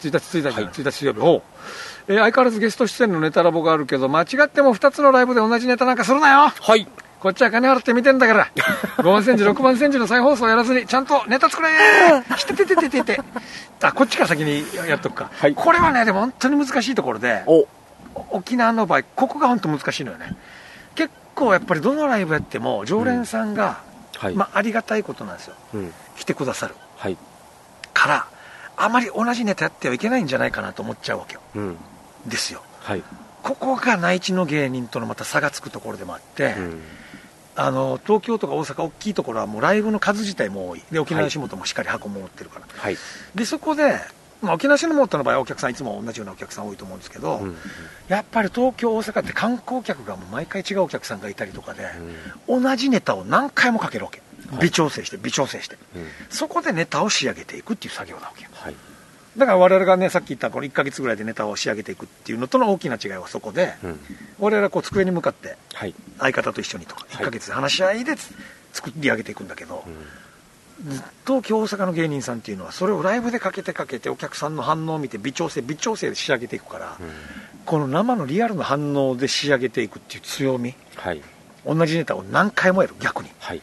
[0.00, 1.42] 1日、1日、はい1日水曜日、おう
[2.08, 6.86] えー相変わらずゲスト出演のネタラボがあるけど、間違っても2つのライブで同じネタなんかするなよはい。
[7.24, 8.50] こっちは金払って見てんだから、
[8.98, 13.20] 5万センチ、6万センチの再放送やらずに、ちゃんとネタ作れー してててててて。
[13.80, 15.30] あ、こっちから先にやっとくか。
[15.32, 17.66] はいこれはね、でも本当に難しいところで、お、
[18.28, 20.36] 沖縄の場合、ここが本当難しいのよね。
[20.96, 23.78] 結構やっぱりどのライブやっても、常連さんが、
[24.18, 24.34] はい。
[24.34, 25.54] まあ、ありがたいことなんですよ。
[25.72, 25.94] うん。
[26.16, 26.74] 来てくださる。
[26.98, 27.16] はい。
[27.94, 28.26] から、
[28.76, 31.40] あまり同じネタやってはいけないんじゃないかなと思っちゃうわけよ。
[31.54, 31.78] うん。
[32.26, 32.60] ですよ。
[32.80, 33.02] はい。
[33.42, 36.82] ここが内地の芸人とのまた差がつくところでもあって、うん。
[37.56, 42.96] あの東京とか大阪、大きいところはもうライブの数自体も多い、で沖縄吉本もしっかり箱も持ってるから、はい。
[43.34, 44.00] でそこで、
[44.42, 47.56] まあ、沖縄吉本の場合はお客さん、いつも同じようなお客さん多いと思うんですけど、うん。
[48.08, 51.88] やっぱり東京、大阪って観光客がもう毎回違うお客さんがいたりとかで、
[52.48, 54.20] 同じネタを何回もかけるわけ、
[54.60, 56.06] 微調整して、微調整して、うん。
[56.28, 58.50] そこでネタを仕上げていくっていう作業なわけよ。
[58.52, 58.74] はい。
[59.36, 64.00] だから我々がね、さっき言ったこの1ヶ月ぐらいでネタを仕上げていくっていうのとの大きな違いはそこで、うん。
[64.38, 65.94] 我々はこう机に向かってはい。
[66.18, 68.32] 相方と一緒にとか、はい1ヶ月で話し合いでつ
[68.72, 69.94] 作り上げていくんだけど、うん。
[71.26, 76.96] 東京、大阪の芸人さんっていうのは、それをライブでかけてかけて、お客さんの反応を見て、微調整、微調整で仕上げていくから、
[77.64, 81.22] この生のリアルな反応で仕上げていくっていう強み、はい。
[81.64, 83.30] 同じネタを何回もやる、逆に。
[83.38, 83.62] はい。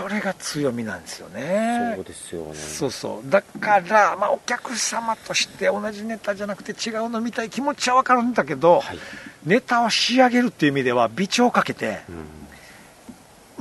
[0.00, 1.92] それが強みなんですよね。
[1.96, 2.54] そうですよね。
[2.54, 8.98] そうそうだから、まあ、お客様として同じネタじゃなくて違うの見たい気持ちは分かるんだけど、はい。
[9.44, 12.24] ネタを仕上げるっていう意味では微調をかけてうん。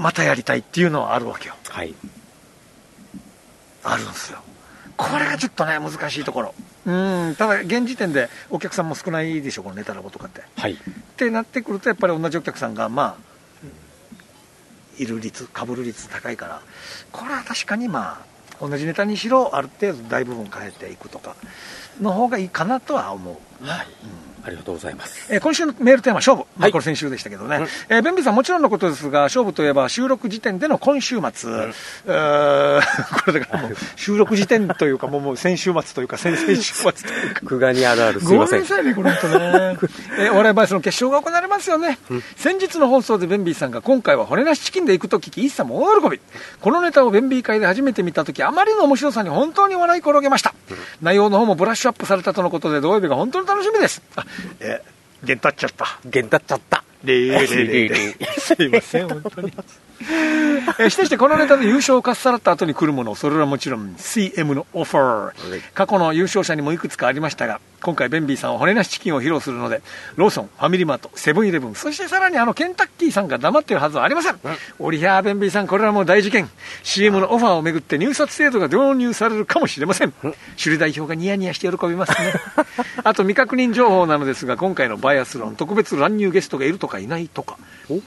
[0.01, 1.93] またやりたいっていうのはあるわけよはい。
[3.83, 4.39] あるんですよ
[4.95, 6.53] これがちょっとね難しいところ
[6.85, 10.73] うんただ現時点でお客さんも少ないでしょこのネタラボとかってはい。
[10.73, 10.77] っ
[11.17, 13.28] てなってくるとやっぱり同じお客さんがまあ
[14.99, 16.61] いる率かぶる率高いから
[17.11, 21.35] これは確かにまあ同じネタにしろある程度大部分変えていくとか
[22.01, 23.87] の方がいいかなとは思うはい。
[24.43, 25.33] ありがとうございます。
[25.33, 31.51] えー今週のメールテーマ、勝負、まあはいこれ先週でしたけどね、うんえーベンビーさん、もちろんのことですが、勝負といえば、収録時点での今週末、
[32.07, 32.81] えー
[33.25, 37.41] これだからもう、収録時点というか、もうもう先週末というか、 先々週末というか。
[37.47, 38.75] 久我にあるあるすいませんごめんな。
[38.75, 39.77] さいね、これ本当ね。
[40.19, 41.97] えーお笑いバイスの決勝が行われますよね。
[42.37, 46.19] 先日の放送でベンビーさんが今回は骨なしチキンで行くと聞き、一茶も大喜び。
[46.61, 50.53] このネタをベンビー会で初めて見たとき、あまりの面白さに本当に笑い転げました。
[51.01, 54.01] 内容の方もブラッシュアップされたとのことで、土曜日が本当に楽しみです。
[54.15, 54.25] あ、
[54.59, 55.99] えー、ゲンタっちゃった。
[56.05, 56.83] ゲンだっちゃった。
[58.39, 59.53] すいません、本当に。
[60.01, 65.61] えーしてしてこのネタで優勝をかっさらった後に来るもの、それはもちろん CM のオファーはい。
[65.73, 69.81] 過去の優勝者にもいくつかありましたが、今回ベンビーさんは骨なしチキンを披露するので、
[70.15, 74.39] ローソン、ファミリーマート、セブンイレブン、そしてさらにあのケンタッキーさんが黙っているはずはありません。
[74.79, 76.49] おりゃーベンビーさん、これはもう大事件。
[76.83, 80.13] CM のオファーをめぐって入札制度が導入されるかもしれません。
[80.21, 82.33] 首里代表がニヤニヤして喜びますね。
[83.03, 87.57] あと未確認情報なのですが、今回のバイアスロン、特別乱入ゲストがいるとかいないとか。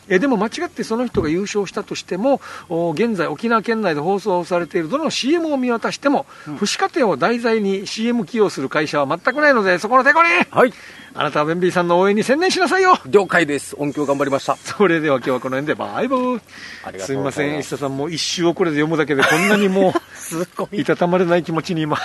[0.08, 6.26] えでも間違ってその人が優勝したとしても、お現在沖縄県内で放送されているどの CM を見渡しても、
[6.58, 10.72] 父子家庭を題材に CM 起用する会社は全くないので、そこの手こりはい。
[11.14, 13.76] あなたはベンビーさんの応援に専念しなさいよ了解です。
[13.78, 14.56] 音響頑張りました。
[14.56, 21.98] それでは今日はこの辺でバイバイすすみません、石田さんもう一周遅れで読むだけでこんなにもすごう、いたたまれない気持ちに今。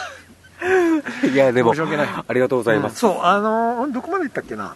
[1.23, 1.27] い。
[1.29, 3.05] いや、でも、申し訳ないありがとうございます。
[3.05, 4.75] うんそう、あのーどこまで言ったっけな。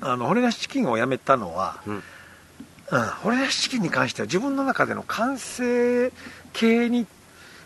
[0.00, 2.02] あの、骨なしチキンをやめたのは、うん
[2.90, 6.12] うん、骨なしチキンに関しては自分の中での完成
[6.52, 7.06] 形に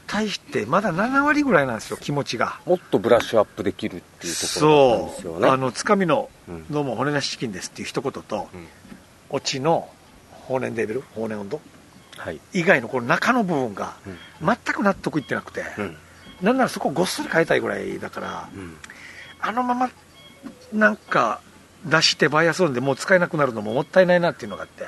[0.06, 2.60] 対してまだ7割ぐらいなんですよ、気持ちが。
[2.66, 5.48] もっとブラッシュアップできるっていうところなんですよそう、ね。
[5.48, 8.66] あの、つかみのうん、どうも骨なしチキンですっていう一言と、うん
[9.34, 9.88] オチの
[10.30, 11.60] 放燃レベル、放燃温度、
[12.18, 12.40] はい。
[12.52, 14.46] 以外のこの中の部分がうん。
[14.46, 15.96] 全く納得いってなくて、うん。
[16.42, 18.76] なんならそこをごっそり変えたいぐらいだから、うん。
[19.40, 19.90] あのまま
[20.72, 21.40] なんか
[21.86, 24.84] 出してバイアスロンでもう使えなくなるのももったいないなっていうのがあって、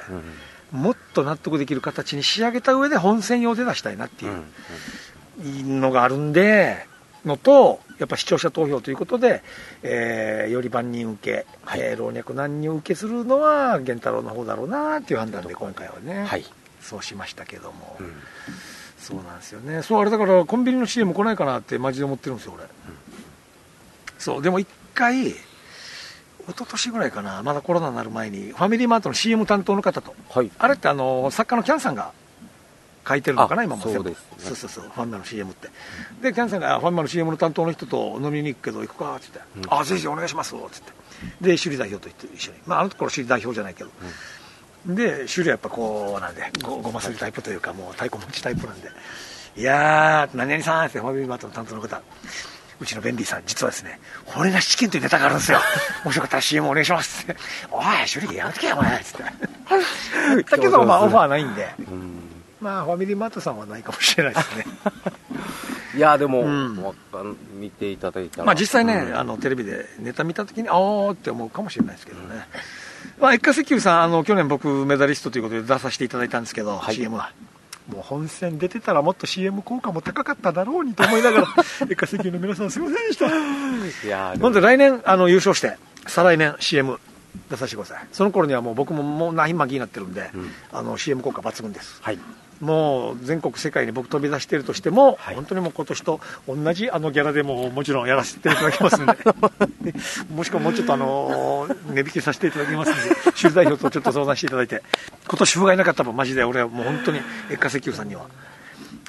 [0.72, 0.80] うん。
[0.80, 4.42] もっと納得できる形に仕上げた上で本戦用で出したいなっていう
[5.66, 6.87] のがあるんで、
[7.24, 9.42] のと、やっぱ視聴者投票ということで、
[9.83, 16.44] えーより万人受け、はいえー老若男女受けするのは源太郎の方だろうなっていう判断で今回はね、はい。
[16.80, 18.12] そうしましたけども、うん。
[18.98, 22.64] そうなんですよね、そうあれだからコンビニの CM 来ないかなってマジで思ってるんですよ、俺。
[24.18, 25.35] そう、でも一回、
[26.48, 30.50] 一昨年ぐらいかな、まだコロナになる前に、ファミリーマートの CM 担当の方と、はい。
[30.59, 32.12] あれってあの作家のキャンさんが
[33.07, 33.83] 書いてるのかな、あ今も。
[33.83, 34.18] そうです。
[34.18, 35.68] ねそうそうそう、ファンマの CM って。
[36.22, 39.16] で、キャンさんがあファンマの CM の担当の人と飲みに行くけど、行くか？
[39.16, 40.92] って言って、うんあぜひお願いしますってって、
[41.40, 43.90] で、首里代表と一緒に、まあ、あのところ首里代表じゃないけど、
[44.87, 48.88] で、首里はやっぱこう、なんで、ごごまするタイプというか、もう太鼓持ちタイプなんで、
[49.57, 52.02] いやー、何々さんって、ファミリーマートの担当の方、
[52.80, 55.60] うちのベンビーさん、実はですね、骨なしチキンというネタがあるんですよ。
[56.04, 57.37] もしよかったら CM お願いしますって。
[57.70, 59.22] おい、首里やめてけよ、お前つって。
[60.50, 61.74] だけど、まあ、オファーないんで。
[61.78, 62.20] うん。
[62.60, 64.66] まあ、ファミリーマートさんはないかもしれないですね。
[65.96, 66.94] いや、でも、うん
[67.60, 68.44] 見ていただいたら。
[68.44, 72.46] まあ、実際ね、うんあの、テレビでネタ見たときに、あーって思うかもしれないですけどね。
[73.20, 77.30] まあ、一家石油さん、あの、去年僕、メダリストということで出させていただいたんですけど、はい CM は。
[77.88, 81.46] もう本戦出てたらもっと CM 効果も高かっただろうにと思いながら、
[81.84, 83.26] 一家石油の皆さんすいませんでした。
[83.26, 86.98] いや、でもなんで来年、あの、優勝して、再来年 CM
[87.50, 88.06] 出させてください。
[88.12, 90.50] その頃にはもう僕ももうナヒンマギになってるんで、うん。
[90.72, 92.00] あの、CM 効果抜群です。
[92.02, 92.18] はい。
[92.60, 95.34] もう全国世界に僕飛び出しているとしても、はい。
[95.34, 99.14] 本当にもう今年と同じあのギャラでももちろんやらせていただきますんで。
[100.34, 103.16] もしくはもうちょっとあの値引きさせていただきますんで。
[103.34, 104.82] 州代表とちょっと相談していただいて。
[105.28, 107.20] 今年不甲斐なかったらマジで俺はもう本当に
[107.50, 108.26] 越下石油さんには。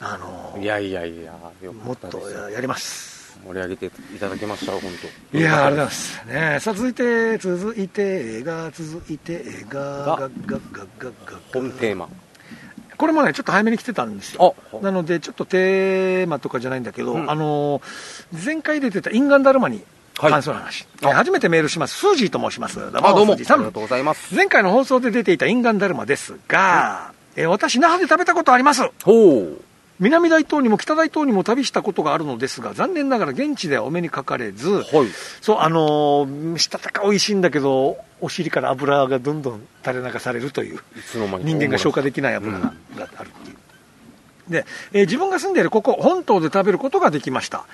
[0.02, 2.20] あのいやいやいや、よもっと
[2.52, 3.15] やります
[3.46, 4.82] 盛り上げていただきました、本
[5.32, 5.38] 当。
[5.38, 6.24] いやーありがとうございます。
[6.26, 10.06] ねさあ続いて続いてが続いてがが。
[10.06, 11.40] ががががが。
[11.54, 12.10] 本テーマ。
[12.98, 14.56] これもねちょっと早めに来てたんですよ。
[14.74, 17.30] あなのでちょっとテーマとかじゃないんだけど、うん。
[17.30, 19.84] あのー前回出てたインガンダルマに
[20.16, 21.98] 関する話、はいえー初めてメールします。
[21.98, 22.80] スージーと申します。
[22.80, 23.34] どうあ、どうも。
[23.34, 24.34] ありがとうございます。
[24.34, 28.82] 前回の放送で出ていたインガンダルマですが、えー私那覇で食べたことあります。
[29.04, 29.62] ほう。
[30.00, 34.84] 南大東にも北大東にも旅したことがあるのですが残念ながら現地ではお目にかかれず、はい。
[35.42, 40.80] そうあのーしたたか美味しいんだけどお尻から油がどんどん垂れ流されるというい
[41.44, 43.56] 人間が消化できない油が,、があるっていう。
[44.50, 47.66] で、えー自分が住んでいるここ本島で食べることができました。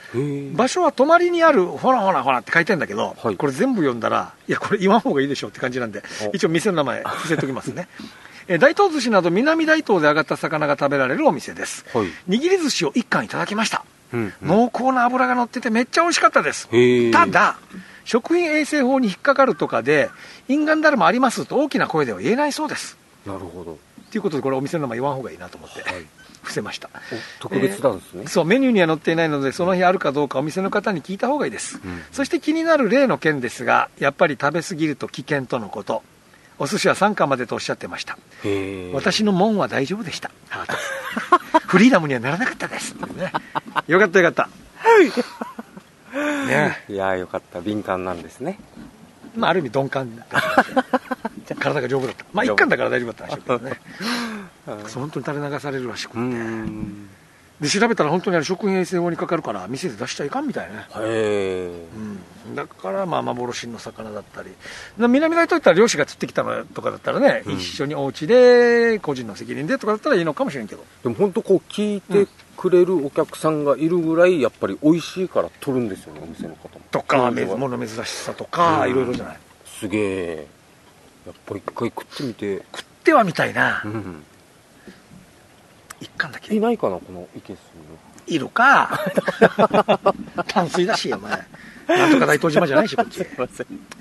[0.53, 3.35] 場所は泊まりにあるほらほらほらって書いてんだけど、はい。
[3.35, 6.31] これ全部読んだらいやこれ言わん方がいいでしょって感じなんでお。
[6.35, 7.87] 一応店の名前伏せておきますね
[8.47, 12.07] えー大東寿司など南大東で揚がった魚が食べられるお店です、はい。
[12.29, 14.33] 握り寿司を1貫いただきました、うん。
[14.41, 16.69] 濃厚な脂が乗っててめっちゃ美味しかったです。
[17.11, 17.57] ただ
[18.03, 20.09] 食品衛生法に引っかかるとかで
[20.47, 22.97] インガンダルマありますと大きな声では言えないそうです。
[23.25, 23.77] なるほど。
[24.11, 26.05] ということでこれお店の名前言わん方がいいなと思って、はい。
[26.41, 26.89] 伏せました。
[27.39, 28.27] お特別なんですね。
[28.27, 32.01] そうメニューには載っていないのでその日あるかどうかお店の方に聞いた方がいいです、うん。
[32.11, 36.01] そして気になる例の件ですがやっぱり食べ過ぎると危険とのこと
[36.61, 38.19] お寿司は3貫までとおっしゃってました。
[38.93, 40.29] 私の門は大丈夫でした。
[41.65, 43.33] フリーダムにはならなかったです、ね、
[43.87, 44.49] よかったよかった。
[46.45, 46.85] ね。
[46.87, 47.61] いやーよかった。
[47.61, 48.59] 敏感なんですね。
[49.35, 50.27] まあある意味鈍感だっ
[51.47, 52.25] た 体が丈夫だった。
[52.31, 53.81] まあ一貫だから大丈夫だったんでしょうけどね。
[54.93, 56.19] 本当に垂れ流されるらしくて。
[57.61, 60.77] で調べたら本当にあれ食品衛生法にかかるから店で出しちゃいかんみたいね。
[60.77, 61.87] へえ。
[62.47, 64.49] うん、だからまあ幻の魚だったり。
[64.97, 67.53] な南大東行ったら漁師が釣ってきたのとかだったらね、うん。
[67.53, 70.83] 一緒にお家で個人の責任でとかだったらいいのかもしれんけど。
[71.03, 72.27] でも本当こう聞いて
[72.57, 76.81] くれるお客さんがいるぐらいやっぱり美味しいから取るんですよねお店の方も。
[76.89, 78.91] とか物珍しさとか、うん。
[78.91, 79.37] いろいろじゃない。
[79.67, 80.47] すげえ
[81.27, 82.57] やっぱ一回食ってみて。
[82.75, 84.23] 食ってはみたいな、うん
[86.01, 86.53] 一貫だけ。
[86.53, 87.59] いないかなこのいけす
[88.27, 88.99] いるか。
[90.47, 91.31] 淡水だしお前。
[91.87, 93.25] なんとか大東島じゃないしこっち。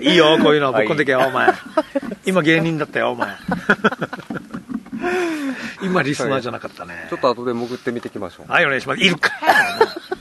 [0.01, 1.53] いいよこういうのぶっこんでけよ、はお前。
[2.27, 3.29] 今芸人だったよお前。
[5.83, 7.07] 今リスナーじゃなかったね。
[7.11, 8.53] ちょっと後で潜ってみてきましょう。
[8.53, 9.01] はい、お願いします。
[9.01, 9.31] いるか。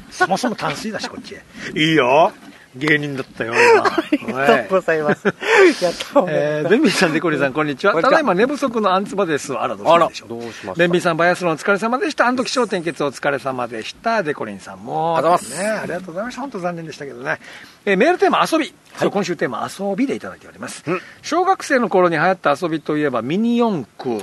[0.09, 1.35] そもそも淡水だし、こっち。
[1.75, 2.31] いいよ。
[2.75, 3.83] 芸人だったよ、今。
[4.29, 5.35] おいございますやっ
[5.93, 7.99] たえー、ベンビーさん、デコリさん、こんにちは。
[7.99, 9.53] ただいま寝不足のアンツバです。
[9.53, 10.29] あら、どうしあらたんでしょう。
[10.29, 12.27] どうしましたベンビーさん、バイアスロンお疲れ様でした。
[12.27, 14.21] あの時、商店結お疲れ様でした。
[14.21, 15.17] デコリンさんも。
[15.17, 16.41] ありがとうございますね、ありがとうございました。
[16.41, 17.39] 本当残念でしたけどね。
[17.85, 18.73] えーメールテーマ、遊び。
[18.99, 20.83] そう今週テーマ遊びでいただいております。
[20.85, 21.01] うん。
[21.21, 24.21] 小学生の頃に流行った遊びといえばミニ四駆。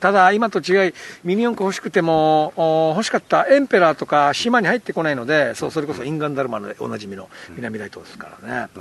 [0.00, 0.94] ただ今と違い
[1.24, 8.80] ミニ四駆欲しくてもお欲しかったエンペラーとか島に入ってこないのでそうそれこそインガンダルマでおなじみの南大東ですからね、なるほ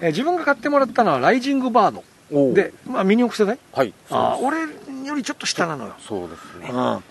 [0.00, 1.94] えー自分が買ってもらったのはライジングバー
[2.30, 2.54] ド。
[2.54, 3.58] で、まあ、ミニ四駆世代？
[3.72, 4.60] はいあ俺
[5.06, 5.94] よりちょっと下なのよ。
[6.00, 6.70] そうですね。
[6.72, 7.02] うん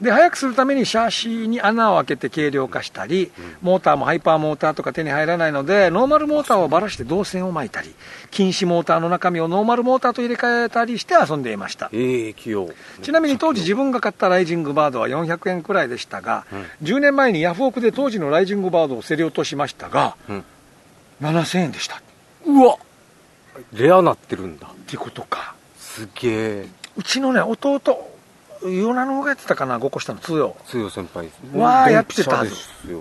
[0.00, 3.30] で速くするためにシャーシーに穴を開けて軽量化したり、
[3.62, 7.94] モーターもハイパーモーターとか手に入らないのでノーマルモーターをばらして導線を巻いたり
[8.30, 11.90] 禁止モーターの中身をノーマルモーターと入れ替えたりして遊んでいました。
[11.92, 12.68] ええ器用。
[13.02, 16.44] ちなみに当時自分が買ったライジングバードは400円くらいでしたが、
[16.82, 20.44] 10年前にヤフオクで当時のライジングバードを競り落としましたが、うん。
[21.22, 21.96] 7000円でした。
[21.96, 21.98] っ
[22.46, 22.76] うわ。
[23.72, 24.68] レアなってるんだ。
[24.86, 25.54] てことか。
[25.78, 26.68] すげえ。
[26.96, 28.13] うちのね弟
[28.64, 32.54] 与那の方がやってたかな5個下の通用つよ先輩ですわあやってたはず。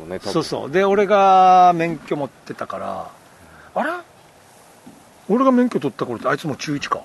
[0.07, 0.71] ねそうそう。
[0.71, 3.09] で俺が免許持ってたから。
[3.75, 3.91] あれ？
[5.29, 7.01] 俺が免許取った頃ってあいつも中1か。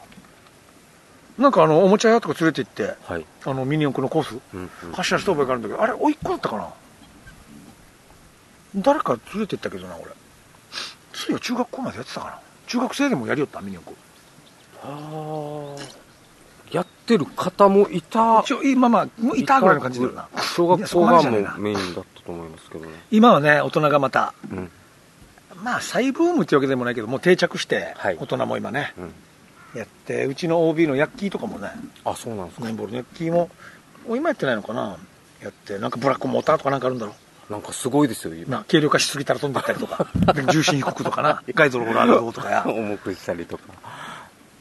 [1.39, 3.25] なんかあのおもちゃ屋とか連れて行ってはい。
[3.45, 4.93] あのミニ四駆のコースうんうん。
[4.93, 6.69] 走らせた覚えがあるんだけどあれおいっ子だったかな？
[8.77, 10.07] 誰か連れて行ったけどな俺。
[11.13, 12.41] ついよ中学校までやってたかな？
[12.67, 13.97] 中学生でもやりよったミニ四駆。
[14.83, 15.87] ああや
[17.15, 18.41] ってる方もいた。
[18.41, 20.29] 一応今まあいたぐらいの感じだよな。
[20.55, 22.93] 小学校がもうなメインだったと思いますけどね。
[23.11, 24.71] 今はね大人がまたうん。
[25.63, 28.19] まあ再ブームってわけでもないけどもう定着して、はい。
[28.21, 29.79] 大人も今ねうん。
[29.79, 31.71] やってうちの OB のヤッキーとかもね
[32.05, 32.65] あそうなんですか。
[32.65, 33.51] ナインボールのヤッキーも
[34.07, 34.99] お今やってないのかな。
[35.43, 37.15] やってなんかブラックモーターとかなんかあるんだろ
[37.49, 38.59] なんかすごいですよう今。
[38.59, 41.43] な軽量化しすぎたら飛んでったりとかで 重心低くとかな。
[41.55, 42.65] ガイドのホラードとかや。
[42.69, 43.65] 重くしたりとか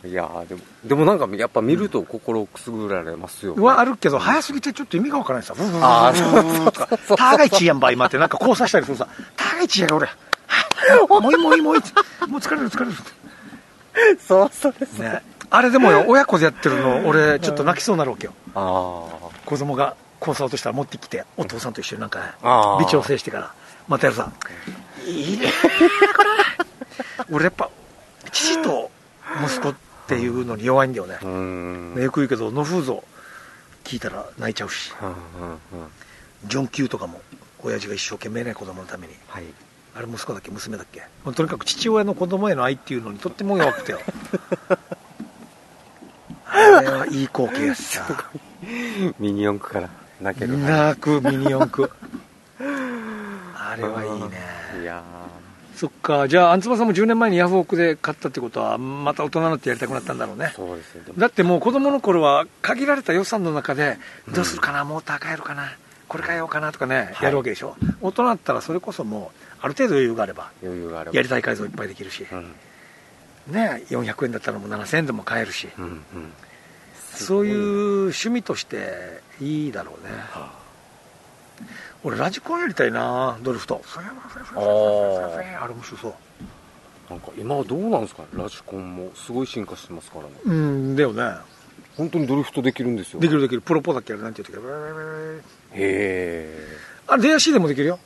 [0.08, 5.54] いやーでもでもなんかやっぱ見ると心くすぐられますよ、はあるけど早すぎてちょっと意味がわからないさ。
[5.58, 9.08] あーそうそうとかターガイチやんば今ってなんか交差したりするさ。
[9.36, 10.08] ターガイチやが俺。
[11.10, 12.92] もういもういもういもう疲れる疲れる。
[14.20, 14.98] そうそうです。
[15.00, 15.22] ね。
[15.50, 18.34] あれでもよ親子でやってるの俺ちょっと泣きそうになるわけよ。
[18.56, 23.54] ああ子供が交差落としたら持ってきてお父さんと一緒になんか微調整してから。
[23.88, 24.32] またやるさ。
[25.06, 25.52] いいね。
[26.16, 26.30] これ。
[27.32, 27.70] 俺やっぱ
[28.32, 28.92] 父と
[29.44, 29.74] 息子
[30.08, 31.18] っていうのに弱いんだよね。
[31.22, 33.04] うーんよく言うけど野風像
[33.84, 34.94] 聞いたら泣いちゃうし。
[36.46, 37.20] ジョン・キューとかも
[37.62, 39.14] 親父が一生懸命ね子供のために。
[39.28, 39.44] はい。
[39.96, 40.50] あれ息子だっけ？
[40.52, 41.04] 娘だっけ？
[41.36, 44.00] とにかく父親の子供への愛っていうのにとっても弱くてよ。
[46.50, 48.06] あれはいい光景やしさ。
[49.20, 49.90] ミニ四駆から。
[50.22, 50.58] 泣ける。
[50.58, 51.92] 泣くミニ四駆。
[53.56, 54.40] あれはいいね。
[54.82, 55.04] いや
[55.78, 56.28] そっか。
[56.28, 60.46] じゃああんつばさんも10年前にヤフオクで買ったってことはまた大人になってやりたくなったんだろうね。
[60.46, 61.04] ーそうですね。
[61.16, 64.00] だってもう子供の頃は限られた予算の中で
[64.34, 67.26] どうするかな、モーター変えるかなこれ変えようかなとかね、はい。
[67.26, 67.78] やるわけでしょ。
[68.02, 71.16] 大人だったらそれこそもうある程度余裕があれば余裕があれば。
[71.16, 72.56] やりたい改造いっぱいできるし、うん。
[73.54, 76.02] ね400円だったらもう7000円でも買えるし、うんうん。
[77.14, 80.12] そういう趣味としていいだろうね。
[80.32, 80.52] は
[82.04, 83.82] 俺ラジコンやりたいなドリフト。
[83.86, 84.60] あ
[85.62, 86.14] あれ面白そう。
[87.10, 90.32] あなんか今はどうなんですかねラジコンもすごい進化してますからね。
[90.46, 91.24] うんだよね。
[91.96, 93.20] 本当にドリフトできるんですよ。
[93.20, 93.62] できるできる。
[93.62, 94.68] プロポだっけあれなんて言う時
[95.74, 96.68] へえ
[97.08, 98.00] あれ DAC でもできるよ。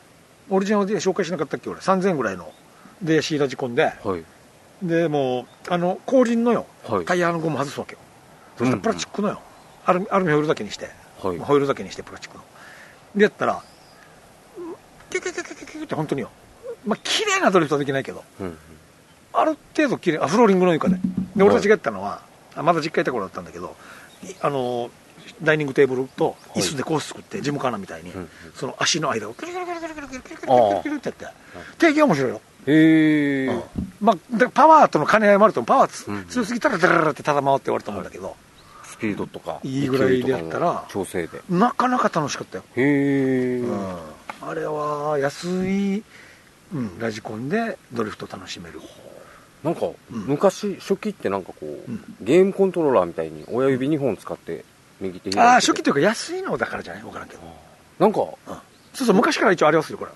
[0.50, 1.80] オリジナルで紹介しなかったっけ俺。
[1.80, 2.52] 3000円ぐらいの。
[3.04, 3.94] DAC ラジコンで。
[4.04, 4.24] はい。
[4.82, 7.06] でもうあの後輪のよ、はい。
[7.06, 8.00] タイヤのゴム外すわけよ。
[8.58, 9.42] そしたらプラスチックのよ、
[9.86, 10.90] アルミアルミホイルだけにして、
[11.22, 11.38] はい。
[11.38, 12.44] ホイールだけにしてプラスチックの。
[13.16, 13.62] でやったら
[15.12, 16.30] キュキュキュキュキュキュって本当によ
[16.86, 18.58] まあ綺麗なドリフトはできないけどうん
[19.34, 20.98] ある程度綺麗あフローリングの床で
[21.36, 22.22] で俺たちがやったのは、
[22.54, 23.78] あまだ実家いた頃だったんだけど
[24.42, 24.90] あの
[25.42, 31.36] ダイニングテーブルと椅子でコース作って、ジムカーナみたいに、うんうんその足の間をキュルキュルキュルキュルキュルキュルキュルキュルキュルキュルってやって
[31.78, 33.64] 定義面白いよへえうん
[34.02, 38.36] まあ、だパワーとの兼ね合いもあると思うパワー、強すぎたらダラララってただ回って終わると思うんだけど、
[38.84, 43.96] スピードとかいいぐらいでやったら調整でなかなか楽しかったよ、へえうん
[44.42, 46.04] あれは安い、
[46.74, 48.82] うん、ラジコンでドリフト楽しめる
[49.64, 49.96] なんか、ん。
[50.10, 52.04] 昔初期ってなんかこう、うん。
[52.22, 54.66] ゲームコントローラーみたいに親指2本使って
[55.00, 57.04] 右手ああ初期というか安いのだからじゃない？
[57.04, 57.42] 分からんけど、
[58.00, 58.28] なんかうん、
[58.94, 60.12] そうそう昔から一応ありますよこれ。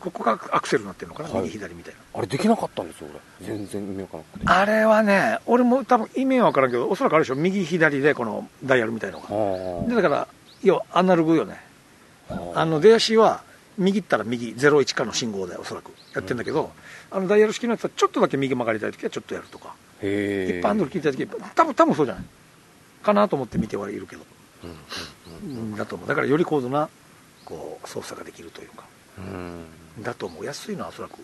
[0.00, 1.42] ここがアクセルになってるのかな、はい。
[1.42, 2.00] 右左みたいな。
[2.14, 3.08] あれできなかったんですよ
[3.40, 3.46] 俺。
[3.48, 4.46] 全然意味わからなくて。
[4.46, 7.34] あれはね俺も多分意味は分からんけどおそらくあるでしょ。
[7.34, 9.26] 右左でこのダイヤルみたいのが。
[9.28, 10.28] あでだから
[10.62, 11.60] 要はアナログよね。
[12.30, 13.42] ああの出足は
[13.78, 15.92] 右ったら右01かの信号でおそらく。
[16.14, 16.72] やってんだけど、
[17.10, 22.24] あのダイヤル式のやつはちょっとだけ右曲がりたい時はちょっとやるとか、一般ハンドル聞いた時多分多分そうじゃない？
[23.02, 24.22] かなと思って見てはいるけど、
[25.44, 26.08] うんうんだと思う。
[26.08, 26.88] だからより高度な
[27.44, 28.84] こう操作ができるというか。
[29.18, 29.24] うん。
[29.24, 30.44] うんだと思う。
[30.44, 31.14] 安いのはおそらく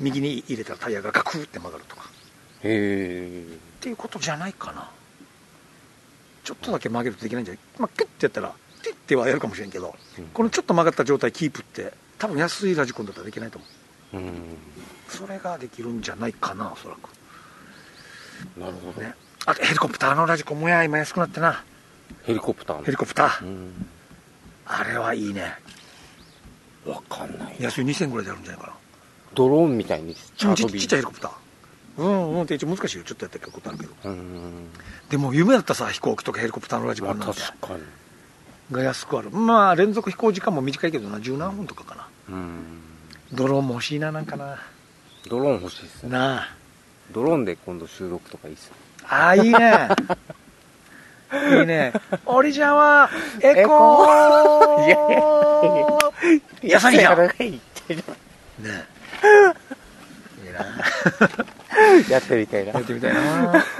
[0.00, 2.04] 右に入れたらタイヤがガクって曲がるとか。
[2.62, 3.44] へえ
[3.80, 4.90] ていうことじゃないかな。
[6.44, 7.62] ちょっとだけ曲げるとできないんじゃない？
[7.78, 10.24] まあキュッてやったらキュッてはやるかもしれんけど、うん。
[10.26, 11.92] このちょっと曲がった状態キープって
[12.22, 13.66] 多分安いラジコンだったらできないと思
[14.12, 14.16] う。
[14.16, 14.56] うん。
[15.08, 17.08] それができるんじゃないかなおそらく。
[18.56, 19.14] なるほど、ね。
[19.44, 21.64] あとヘリコプターのラジコンもや今安くなってな。
[22.22, 23.86] ヘリコプターのヘリコプター、うん。
[24.66, 25.52] あれはいいね。
[26.86, 27.56] わかんない。
[27.58, 28.76] 安い2000ぐらいであるんじゃないか
[29.34, 31.32] ドローンみたいにちートビちっちゃいヘリコプター。
[31.96, 33.02] うんうんって一応難しいよ。
[33.02, 34.68] ちょっとやってることあるけどうん。
[35.10, 37.40] でも夢だったさ飛行機とかヘリコプターのラジまあコンなんて。
[37.40, 37.82] 確かに。
[38.70, 39.30] が安くある。
[39.30, 41.18] まあ連続飛行時間も短いけどな。
[41.18, 42.06] 十何分とかかな。
[42.06, 42.11] うん
[43.32, 44.58] ドローンも欲しいななんかな。
[45.28, 46.10] ドローン欲しいですね。
[46.10, 46.48] なあ。
[47.12, 48.74] ドローンで今度収録とかいいっすよ
[49.08, 49.88] ああいいね。
[51.50, 51.92] いいね。
[52.26, 53.10] オリジャンは
[53.40, 54.86] エコー。
[54.86, 54.96] いや
[56.62, 57.18] いや安いじゃん。
[57.18, 58.02] ねいってる
[58.58, 60.60] いいな。
[62.10, 62.72] やってみたいな。
[62.72, 63.20] やってみたいな、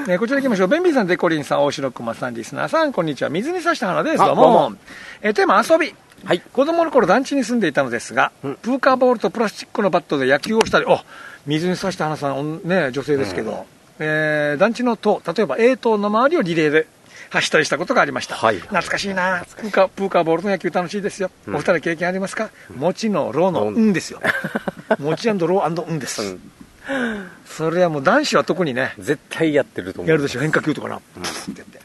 [0.08, 0.68] えーこちら行きましょう。
[0.68, 3.28] ベンビーさんデコリンさん大城熊さんリスナーさんこんにちは。
[3.30, 4.22] 水に刺した花です。
[4.22, 4.72] あどうも。
[5.20, 5.94] えーテーマ遊び
[6.24, 6.40] はい。
[6.40, 8.54] 子供の頃団地に住んでいたのですが、うん。
[8.56, 11.00] プーカーボールとプラスチックのバットで野球をしたり、お
[11.46, 13.66] 水に刺した花さん、ね、女性ですけど、
[13.98, 16.86] えー団地の塔、例えば A 塔の周りをリレーで
[17.30, 18.34] 走ったりしたことがありました。
[18.36, 18.56] はい。
[18.60, 19.44] 懐かしいな。
[19.56, 19.88] プーカー。
[19.88, 21.30] プーカーボールの野球楽しいですよ。
[21.46, 21.54] うん。
[21.56, 22.50] お二人経験ありますか？
[22.76, 24.20] もちのろーのろーんですよ。
[24.98, 26.22] もちろーんです。
[26.22, 27.30] うん。
[27.46, 30.10] それはもう男子は特にね、絶対やってると思う。
[30.10, 30.40] やるでしょ。
[30.40, 31.22] 変化球とかな、うん。
[31.22, 31.80] ってやって、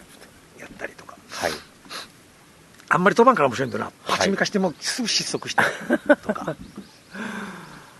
[0.59, 1.15] やったりとか。
[1.29, 1.51] はい
[2.89, 3.87] あんまり飛ばんから面白いんだな。
[3.87, 5.63] いパチミカしてもすぐ失速して、
[6.25, 6.55] とか。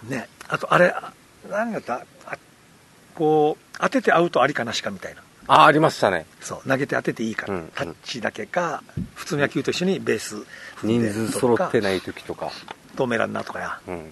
[0.08, 0.30] ね。
[0.48, 1.12] あと、あれ、あ
[1.50, 2.06] 何だった？
[2.26, 2.38] あ
[3.16, 5.22] こう、当ててアウトありかなしかみたいな。
[5.50, 8.84] あありましたねそう、投げて当てていいか、うんタッチだけか、
[9.16, 10.36] 普通の野球と一緒にベース
[10.84, 11.82] 人で数揃ってい。
[11.82, 12.52] ない時とか
[12.98, 13.80] 止めらんなとかや。
[13.88, 14.12] うん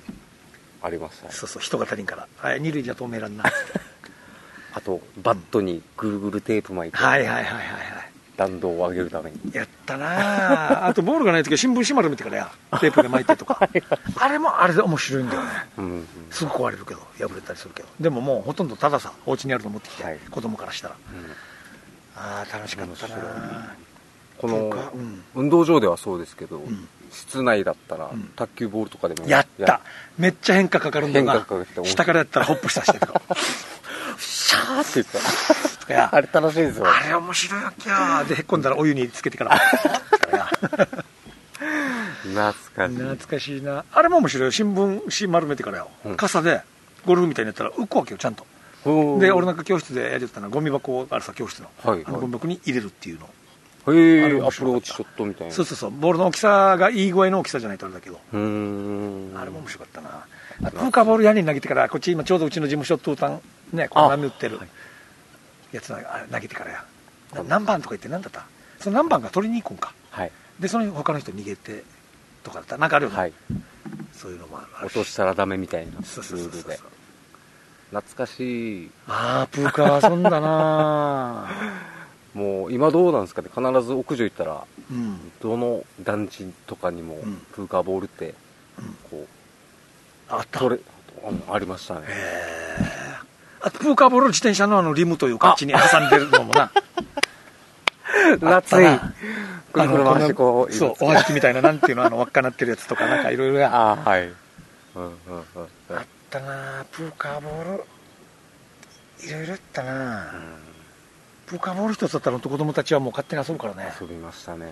[0.81, 2.27] ありましたねそうそう、人が足りんから。
[2.37, 3.43] はい、二塁じゃ止めらんな。
[4.73, 7.84] あとバットにぐるぐるテープ巻いてはいはいはいはいはい。
[8.37, 9.39] 弾道を上げるために。
[9.53, 10.87] やったなあ。
[10.87, 12.51] あとボールがない時は新聞紙丸めてからや。
[12.79, 13.69] テープで巻いてとか。
[14.17, 15.49] あれもあれで面白いんだよね。
[15.77, 15.85] うん。
[15.85, 17.89] うんすぐ壊れるけど破れたりするけど。
[17.99, 20.19] でももうほとんどたださお家にあるの持ってきて、はい。
[20.29, 20.95] 子供からしたら。
[21.13, 21.31] うん。
[22.17, 23.75] ああ楽しかったな面
[24.37, 25.23] このかうん。
[25.35, 26.87] 運動場ではそうですけど、ん。
[27.11, 28.31] 室内だったら、ん。
[28.35, 29.81] 卓球ボールとかでもやった。
[30.17, 31.45] めっちゃ変化かかるんだ変な
[31.83, 33.07] 下からやったらホップしたしてと。
[33.07, 33.21] か
[34.19, 35.05] シャーって言っ
[35.87, 35.93] た。
[35.93, 36.09] いや。
[36.11, 36.85] あれ楽しいですよ。
[36.87, 39.57] あれ面白いわけやでへっこんだらお湯につけてから。
[42.23, 42.95] 懐かしい。
[42.95, 43.85] 懐かしいな。
[43.91, 44.51] あれも面白いよ。
[44.51, 46.17] 新聞紙丸めてからよ、うん。
[46.17, 46.61] 傘で
[47.05, 48.45] ゴルフみたいにやったら浮くわけよちゃんと。
[48.85, 52.03] うんで俺なんか教室でやりよったのはゴミ箱があるさ教室の,、はい。
[52.05, 53.25] あのゴミ箱に入れるっていうの、
[53.93, 55.53] へえアプローチショットみたいな。
[55.53, 55.91] そうそうそう。
[55.91, 59.37] ボールの大きさがいい具合の大きさじゃないとあれだけど、うーん。
[59.37, 60.25] あれも面白かったな。
[60.63, 63.41] あプーカーボール屋根に投げてからこっち今ちょうどうちの事務所トータン
[63.75, 64.57] ねこの波打ってる。
[64.57, 64.67] はい。
[65.71, 65.87] やつ
[66.31, 66.85] 投げてからや。
[67.35, 68.45] な何番とか言って何だった？
[68.79, 69.93] その何番が取りに行くんか。
[70.11, 70.31] はい。
[70.59, 71.83] でその他の人逃げて
[72.43, 72.77] とかだった？
[72.77, 73.33] なんかあるよね、はい。
[74.13, 76.79] そういうのもある落としたらダメみたいなルールで。
[77.91, 78.91] 懐かしい。
[79.07, 81.49] ああプーカー遊んだな
[82.33, 85.31] もう今どうなんですかね必ず屋上行ったらうん。
[85.41, 87.35] どの団地とかにもうん。
[87.53, 88.33] プーカーボールって
[88.79, 88.93] うん。
[89.09, 89.25] こ
[90.29, 90.61] あった。
[90.65, 90.69] あ
[91.53, 92.01] ありましたね。
[92.07, 93.04] へえ
[93.71, 96.71] プーカーボールの自転車のあのリムというかあっちに挟んでるのもな。
[98.41, 98.87] 夏い。
[98.87, 99.13] あったな。
[99.73, 103.75] くるくる回してこうそうおはじきみたいななんていうのあの輪っかなってるやつとかなんかいろいろや。
[103.75, 105.45] あああはいうんうんうん
[105.89, 107.83] うんったなプーカーボール。
[109.27, 110.33] いろいろあったな、
[111.45, 113.93] プーカーボール一つだったら子供たちはもう勝手に遊ぶからね。
[113.99, 114.69] 遊びましたね。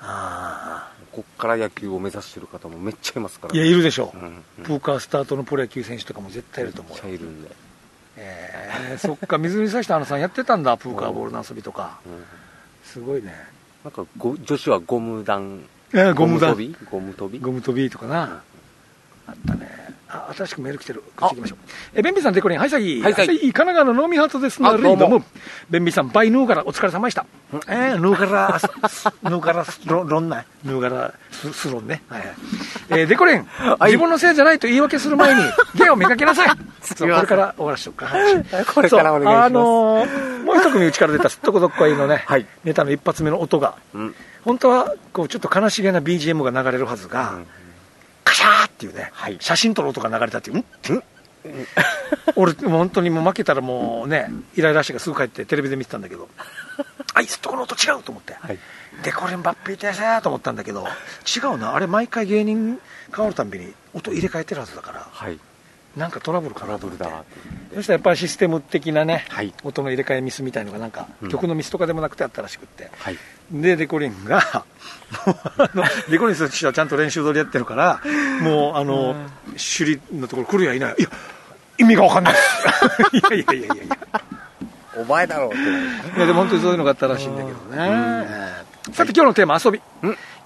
[0.00, 4.16] ああこっから野球を目指してる方もめっちゃいますからいやいるでしょ、う。
[4.18, 4.24] んう
[4.62, 4.64] ん。
[4.64, 7.50] プーカースタートのプロ野球選手とかも絶対いると思うめっよちゃいるんで。
[8.16, 12.00] えー、そっか 水に刺した花さんやってたんだプーカーボールの遊びとか。
[12.06, 12.24] うん。
[12.84, 13.34] すごいね。
[13.84, 15.60] なんかご女子はゴム弾
[15.92, 16.76] えーゴムだ跳び？
[16.90, 17.38] ゴム跳び？
[17.38, 18.42] ゴム跳びとかな、
[19.26, 19.68] あったね。
[19.81, 19.81] あ
[20.36, 21.02] 新しくメール来てる。
[21.16, 21.58] こっち行きましょう。
[21.94, 22.58] えベンさんデコリン。
[22.58, 25.24] はいさぎはいさぎ神奈川のノーミハートですなあどうも。
[25.70, 27.24] ベンさんバイヌーからお疲れ様でした。
[27.68, 32.02] えー、ヌーからス ヌーからスロンロンナイヌーからススロンね。
[32.08, 32.30] はいはい。
[32.90, 33.46] えーデコリン。
[33.86, 35.42] 自分のせいじゃないと言い訳する前に
[35.76, 36.48] 芸を磨きなさい。
[36.48, 38.06] これから終わらせておくか。
[38.06, 38.44] はい。
[38.66, 39.46] これからお願いします。
[39.46, 42.46] あのーもう一組うちから出たすっとこどっこいのね、はい。
[42.64, 43.76] ネタの一発目の音が。
[43.94, 44.14] うん。
[44.44, 47.46] 本当はこうちょっと悲しげな BGM が流れるはずが、うん
[48.32, 49.36] カシャーっていうね、はい。
[49.40, 50.60] 写真撮る音が流れたっていう、ん？
[50.60, 50.64] ん？
[52.36, 56.28] 俺、本当にもう負けたらもうね、イライラしてからすぐ帰ってテレビで見てたんだけど、
[57.14, 58.58] あいつとこの音違うと思って、はい。
[59.02, 60.86] で、これバッピーてさーと思ったんだけど、
[61.36, 62.80] 違うな、あれ毎回芸人
[63.14, 65.38] 変わるたんびに音入れ替えてるはずだから、はい。
[65.96, 69.52] なんかトラブルかなトラブルだってそしたらやっぱりシステム的なね、はい。
[69.62, 71.28] 音の入れ替えミスみたいのがなんか、うん。
[71.28, 72.90] 曲のミスとかでもなくてあったらしくって。
[72.96, 73.18] はい
[73.52, 74.64] でレコリンが
[75.26, 78.00] もうあのレコリンする人はちゃんと練習通りやってるから
[78.42, 79.14] もうあの
[79.50, 81.08] 首里のところ来るやいないいや
[81.78, 82.34] 意味が分かんない
[83.12, 83.96] いや いやいやいやいや。
[84.96, 85.56] お前だろうって。
[86.18, 89.80] いやでも本当にそういうのがあったらしいんだけどね、さて今日のテーマ遊び。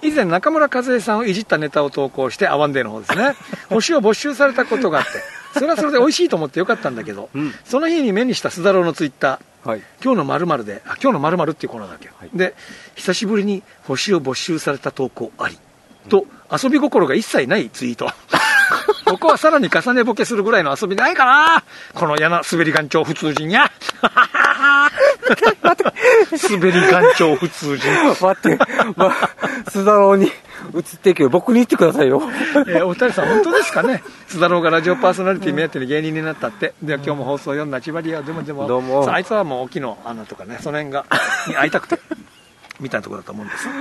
[0.03, 3.35] 以前中村和恵さんをいじったネタを投稿してアワンデーの方ですね。
[3.71, 5.11] 星を没収されたことがあって。
[5.55, 7.55] それはそれで美味しいと思ってよかったんだけど、うん。
[7.65, 9.69] その日に目にした須田郎のツイッター。
[9.69, 9.83] はい。
[10.05, 12.31] 今日の〇〇で、あ、今日の〇〇っていうコーナーだっけ、はい。
[12.35, 12.55] で、
[12.95, 15.59] 久しぶりに星を没収された投稿あり。
[16.11, 18.13] と、遊び心が一切ないツイート。
[19.07, 21.65] ここはさらに重ねボケするぐらいの遊びないかな？
[21.95, 23.71] この嫌な滑り眼長普通人や。
[26.51, 27.89] 滑り眼長普通人。
[28.21, 28.59] 待って、
[28.97, 29.09] ま、
[29.67, 30.33] 須田郎に移っ
[31.01, 31.29] ていけよ。
[31.29, 32.23] 僕に言ってくださいよ。
[32.69, 34.03] えーお二人さん本当ですかね？
[34.29, 36.75] 須田郎がラジオパーソナリティ目当てに芸人になったって。
[36.83, 41.05] では今日も放送読んだ千葉リアでもでも、どうもさああいつはもう沖の穴とかね、その辺が、
[41.49, 41.99] に 会いたくて、
[42.81, 43.73] みたいなところだと思うんですよ。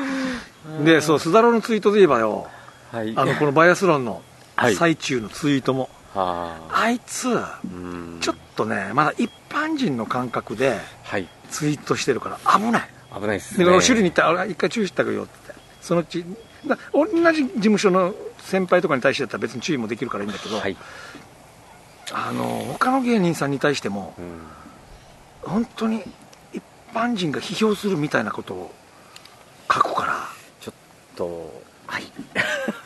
[0.84, 2.48] で、そう、須田郎のツイートで言えばよ、
[2.92, 3.14] はい。
[3.16, 4.22] あの、このバイアスロンの
[4.56, 6.82] はい最中のツイートも、はあ。
[6.84, 7.38] あいつ、う
[7.68, 11.28] んちょっとね、まだ一般人の感覚ではい。
[11.46, 12.90] ツイートしてるから危ない。
[13.14, 13.66] 危ないっすね。
[13.66, 15.54] で、俺、修理に行ったら、あ一回注意してあげようって。
[15.82, 16.26] そのうち、
[16.68, 20.76] だ同じ事務所の先輩とかに対してだったら別に注意もできるからいいんだけど、はい。
[22.12, 24.42] あの、他の芸人さんに対しても、うん。
[25.42, 26.04] 本当に
[26.54, 28.74] 一般人が批評するみたいなことを
[29.72, 30.28] 書くから、
[30.60, 30.74] ちょっ
[31.16, 32.04] と、はい。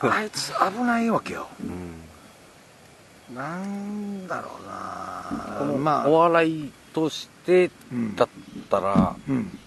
[0.00, 1.48] あいつ危ないわけよ。
[1.62, 3.34] うん。
[3.34, 8.28] なんだろうなまあ、お笑いとしてうんだっ
[8.70, 9.58] たら、うん。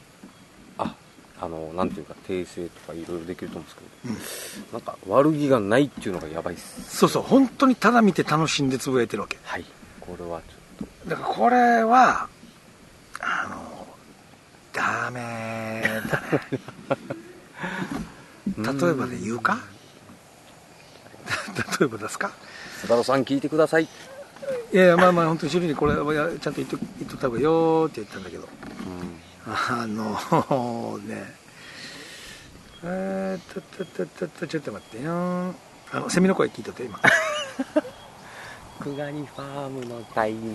[0.78, 0.96] あ、
[1.42, 6.98] あの、なんていうか、訂正とかいろいろできると思うんですけど、うんなんか悪気がないっていうのがやばいっす。
[6.98, 9.38] そうそう、本当にただ見て楽しんでつぶやいてるわけ。
[9.44, 9.66] はい。
[10.02, 12.28] これはちょっだからこれは、
[13.20, 13.88] あの、
[14.74, 16.40] ダメだね。
[18.56, 18.88] と。
[18.88, 19.60] 例えばで言うか？
[21.80, 22.32] 例えばですか？
[22.84, 23.84] 須田郎さん聞いてください。
[23.84, 23.88] い
[24.78, 28.50] やいや、まあまあ、本当に主にこれはやちゃんと言っと言っとった方がいいよーって言ったんだけど、
[29.46, 31.36] あのね、
[32.84, 35.12] えーっと、と、と、と、と、ちょっと待ってよ。
[35.92, 37.00] あの、セミの声聞いとって、今。
[38.80, 40.52] クガニファームのタイム。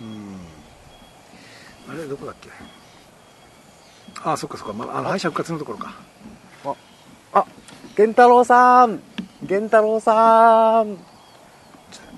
[0.00, 0.38] うん。
[1.88, 2.50] あれ、どこだっけ？
[4.22, 5.02] あ、そっかそっか、まあ、あ？
[5.02, 5.94] の敗者復活のところか。
[7.32, 7.44] あ、
[7.96, 9.02] 源太郎さん。
[9.42, 10.96] 源太郎さん。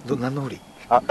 [0.06, 0.60] ど、何のふり？
[0.88, 1.02] あ、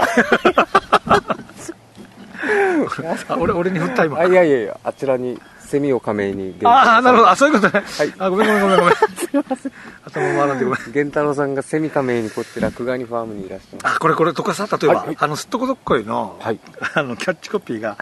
[3.28, 4.18] あ、俺、俺に振った今。
[4.18, 6.54] あいやいやいや、あちらにセミを仮名に。
[6.64, 7.30] ああ、なるほど。
[7.30, 7.84] あ、そういうことね。
[7.84, 8.94] はいあ、ごめんごめんごめんごめん。
[8.94, 9.72] すいません。
[10.04, 10.80] 頭回らんでごめん。
[10.86, 13.96] 源太郎さんがセミ仮名にこちら、クガニファームにいらっしゃいます。
[13.96, 16.58] あ、これこれ、とかさ、例えば、はいあの、すっとこどっこいの、はい。
[16.94, 17.96] あの、キャッチコピーが、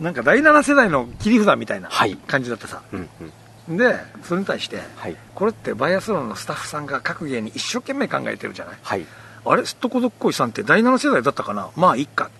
[0.00, 2.80] なんか第7世代の切り札みたいなはい感じだったさ。
[2.92, 3.08] うん
[3.68, 3.76] うん。
[3.76, 5.16] で、それに対して、はい。
[5.34, 8.76] これってバイアスロンのスタッフさんが各芸に一生懸命考えてるじゃない？
[8.82, 9.06] はい。
[9.44, 11.68] あれすっとこどっこいさんって第7世代だったかな？
[11.76, 12.30] まあ、いっか。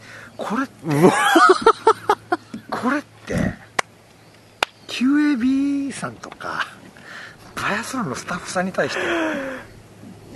[0.43, 0.72] これって、
[2.68, 3.55] これって、
[4.88, 6.66] QAB さんとか、
[7.55, 9.01] バイアスロンのスタッフさんに対して、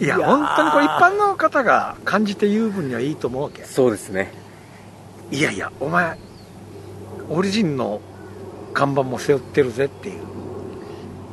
[0.05, 3.65] いや、本当にこれ一般の方が感じて言う分にはいいと思うわけ。
[3.65, 4.33] そうですね。
[5.33, 6.17] いやいや、お前、
[7.29, 8.01] オリジンの
[8.75, 10.21] 看板も背負ってるぜっていう。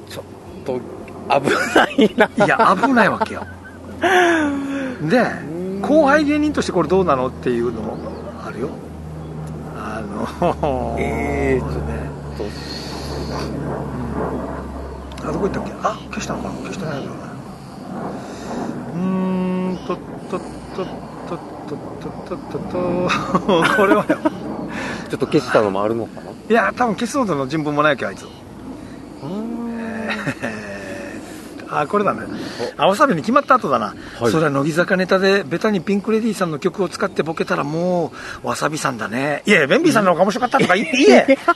[0.09, 0.23] ちょっ
[0.65, 0.81] と、
[1.39, 2.45] 危ないな。
[2.45, 3.45] いや、危ないわけよ。
[5.03, 5.29] で、
[5.83, 8.12] 後輩芸人としてこれどうなのっていうのもあ
[8.53, 8.69] るよ。
[9.75, 11.79] あのえーっと。
[11.79, 11.91] ね、
[15.23, 15.71] どこ行ったっけ？
[15.83, 16.55] あ消したのかな？
[16.55, 17.33] 消してないのかな？
[18.95, 19.97] うんとっ
[20.29, 20.41] とっ
[20.75, 20.87] とっ
[21.27, 21.39] とっ
[21.69, 22.77] とっとっと。
[23.77, 24.05] これは
[25.09, 26.31] ちょっと消したのもあるのかな？
[26.31, 28.27] いや多分消すほどの人文もないけあいつ。
[31.79, 32.21] あこれだね
[32.77, 34.31] あわさびに決まった後だな、はい。
[34.31, 38.11] それは乃木坂ネタでベタにピンク・レディーさんの曲を使ってボケたらも
[38.43, 39.43] うわさびさんだね。
[39.45, 41.37] いやいやベンビーさんの方が面白かったとか言え。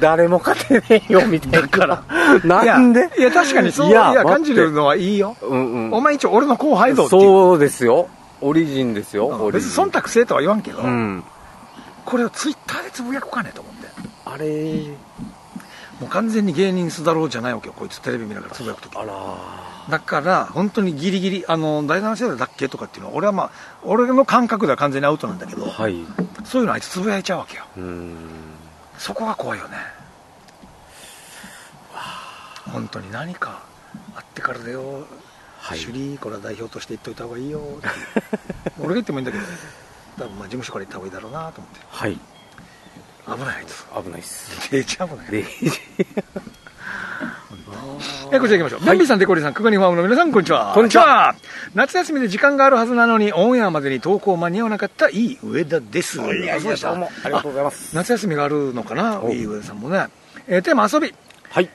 [0.00, 1.60] 誰も勝てねえよ、みたいな。
[1.62, 2.04] だから。
[2.44, 3.10] なんで？
[3.18, 5.92] いや確かにそういや感じるのはいいよ、うんうん。
[5.94, 8.08] お前一応俺の後輩ぞってそうですよ。
[8.40, 9.26] オリジンですよ。
[9.26, 11.24] オリ別に忖度せえとは言わんけど、うん。
[12.04, 13.88] これをツイッターでつぶやくかねと思って。
[14.24, 14.84] あれ
[16.02, 18.00] もう完全に芸人すだろうじゃないわけよこいつ。
[18.02, 18.92] テレビ見ながらつぶやくとき。
[18.94, 22.68] だから、本当にギリギリ、あの、第7世代だっけ？
[22.68, 23.50] とかっていうのは、俺はまあ、
[23.82, 25.96] 俺の感覚では完全にアウトなんだけど、はい。
[26.44, 27.64] そういうのあいつつぶやいちゃうわけよ。
[28.98, 29.76] そこが怖いよね。
[32.70, 33.62] 本当に何か
[34.14, 35.06] あってからだよ。
[35.58, 35.80] はい。
[35.80, 37.60] 首里これは代表として言っといた方がいいよ
[38.78, 39.44] 俺が言ってもいいんだけど
[40.18, 41.80] 多分まあ事務所から言った方がいいだろうなと思って。
[41.88, 42.18] はい
[43.26, 45.44] 危ないあいつ危ないっすデジ危ないで
[48.32, 48.86] えこちら行きましょう。
[48.86, 50.72] ベンビーさん、デコリさん、クガニファームの皆さん、こんにちは。
[50.74, 51.34] こんにちは。
[51.74, 56.18] 夏休みで時間があるはずなのに、オンエアまでに投稿間に合わなかった、いい上田です。
[56.20, 60.06] いやいやどうもありがとうございますあ夏休みがあるのかな、おいい上田さんもね。
[60.48, 61.14] えーテーマ遊び。
[61.50, 61.68] はい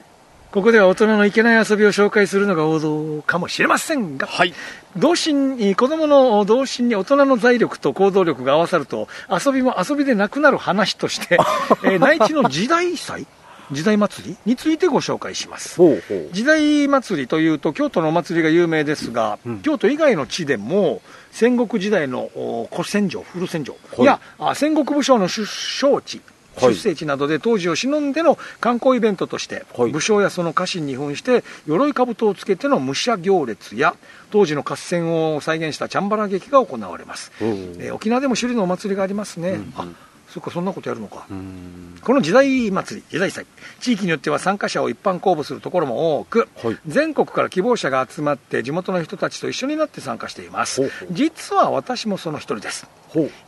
[0.50, 4.54] ここでは大人のいけない遊びを紹介するのが王道かもしれませんが、はい。
[4.96, 11.38] 童心に、子供の童心に大人の財力と行動力が合わさると、遊びも遊びでなくなる話として、
[11.84, 13.26] えー内地の時代祭
[13.70, 15.76] 時代祭りについてご紹介します。
[15.76, 16.28] ほうほう。
[16.32, 19.60] 時代祭りというと京都のお祭りが有名ですが、うん。
[19.60, 29.90] 京都以外の地でも戦国時代のお古戦場古戦場、やあ戦国武将の出生地はい出生地などで当時を忍んでの観光イベントとして、はい。
[29.90, 33.94] 武将やその家臣に扮して鎧兜をつけての武者行列や
[34.30, 37.48] 当時の合戦を再現したチャンバラ劇が行われます、うん。
[37.78, 39.72] えー沖縄でも首里のお祭りがありますね、うん。
[39.76, 39.86] あ
[40.28, 41.98] そっかそんなことやるのか、うん。
[42.02, 43.46] この時代祭り、時代祭、
[43.80, 46.78] 地域によっては参加者を一般公募するところも多く、はい。
[46.86, 50.82] 全国から希望者が集まって地元の人たちと一緒になって参加しています。
[50.82, 51.08] ほうほう。
[51.12, 52.86] 実は私もその一人です。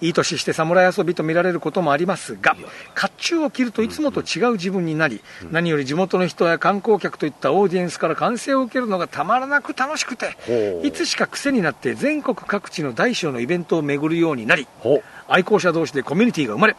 [0.01, 2.57] いい年して侍遊びと見られることもありますが
[2.99, 5.21] 甲冑を着るといつもと違う自分になり、
[5.51, 10.35] 何より地元の人や観光客といったオーディエンスから歓声を受けるのがたまらなく楽しくて
[10.83, 14.67] いつしか癖になって全国各地の大小のイベントを巡るようになり、
[15.31, 16.77] 愛好者同士でコミュニティが生まれ、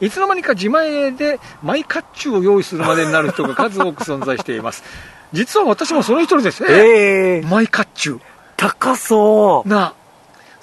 [0.00, 4.84] いつの間にか自前でマイ甲冑を用意するまでになる人が数多く存在しています。
[5.32, 6.64] 実は私もその一人です。
[6.64, 8.20] えええマイ甲冑。
[8.56, 9.94] 高そうなあ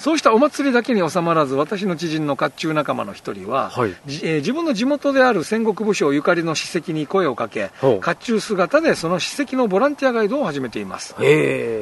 [0.06, 3.95] そうしたお祭りだけに収まらず、私の知人の甲冑仲間の一人は、はい。
[4.06, 11.16] じえー自分の地元である戦国武将ゆかりの史跡に声をかけ、甲冑姿でその史跡のボランティアガイドを始めています。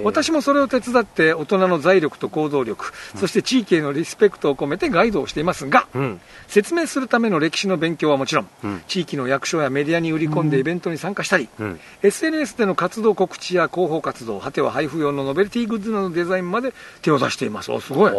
[0.05, 6.21] 私もそれを手伝って大人の財力と行動力、そして地域へのリスペクトを込めてガイドをしていますが、うん。
[6.47, 8.81] 説明するための歴史の勉強はもちろん、うん。
[8.87, 11.79] 地域の役所やメディアに売り込んでイベントに参加したり、うん。
[12.03, 17.69] SNS での活動告知や広報活動、果ては配布用のノベルティグッズなどのデザインまで手を出しています。
[17.69, 18.12] おすごい。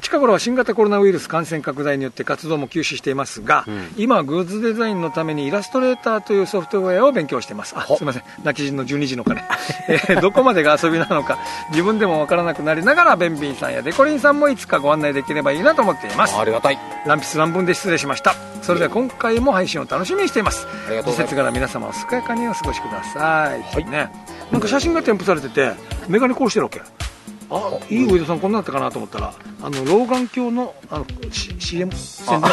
[0.00, 7.74] 近頃は新型コロナウイルス感染拡大によって活動も休止していますが、うん今はグッズデザインのためにイラストレーターというソフトウェアを勉強しています。
[7.76, 8.22] あ、ほすみません。
[8.44, 9.42] 泣き人の12時の鐘。
[9.88, 11.38] えーどこまでが遊びなのか、
[11.70, 16.36] 自分でもわからなくなりながら、ベンビーさんやデコリンさんもいつかご案内できればいいなと思っています。
[16.36, 18.34] ありがたい乱筆乱文で失礼しました。
[18.62, 20.66] それでは今回も配信を楽しみにしています。
[21.04, 23.62] 季節から皆様お健やかにお過ごしください。
[23.62, 23.84] はい。
[23.84, 24.10] ね。
[24.50, 25.72] なんか写真が添付されてて、
[26.08, 26.80] メガネこうしてるわけ。
[27.50, 32.50] あ、いい上田さんこんなだったかなと思ったら、あの、老眼鏡の、あの、CM 宣伝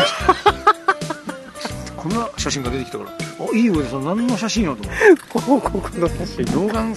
[1.95, 5.39] こんな写真が出てきたから、あ、いい上田さん何の写真よと思って。
[5.39, 6.95] 広告の写真老眼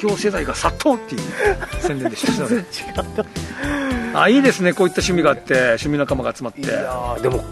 [0.00, 1.20] 鏡世代が殺到っていう
[1.80, 2.32] 宣伝でした。
[2.32, 2.64] すいません違っ
[4.12, 4.72] たあ、いいですね。
[4.72, 6.60] こういった趣味があって、趣味仲間が集まって。
[6.60, 7.44] いやーでも甲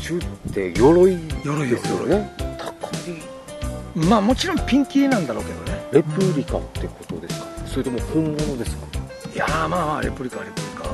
[0.00, 2.70] 冑って鎧鎧ですよね高
[3.10, 5.86] いまあもちろんピンキリなんだろうけどね。
[5.92, 7.46] レプリカってことですか？
[7.66, 8.86] それとも本物ですか？
[9.34, 10.84] いやーまあまあレプリカはレプリカ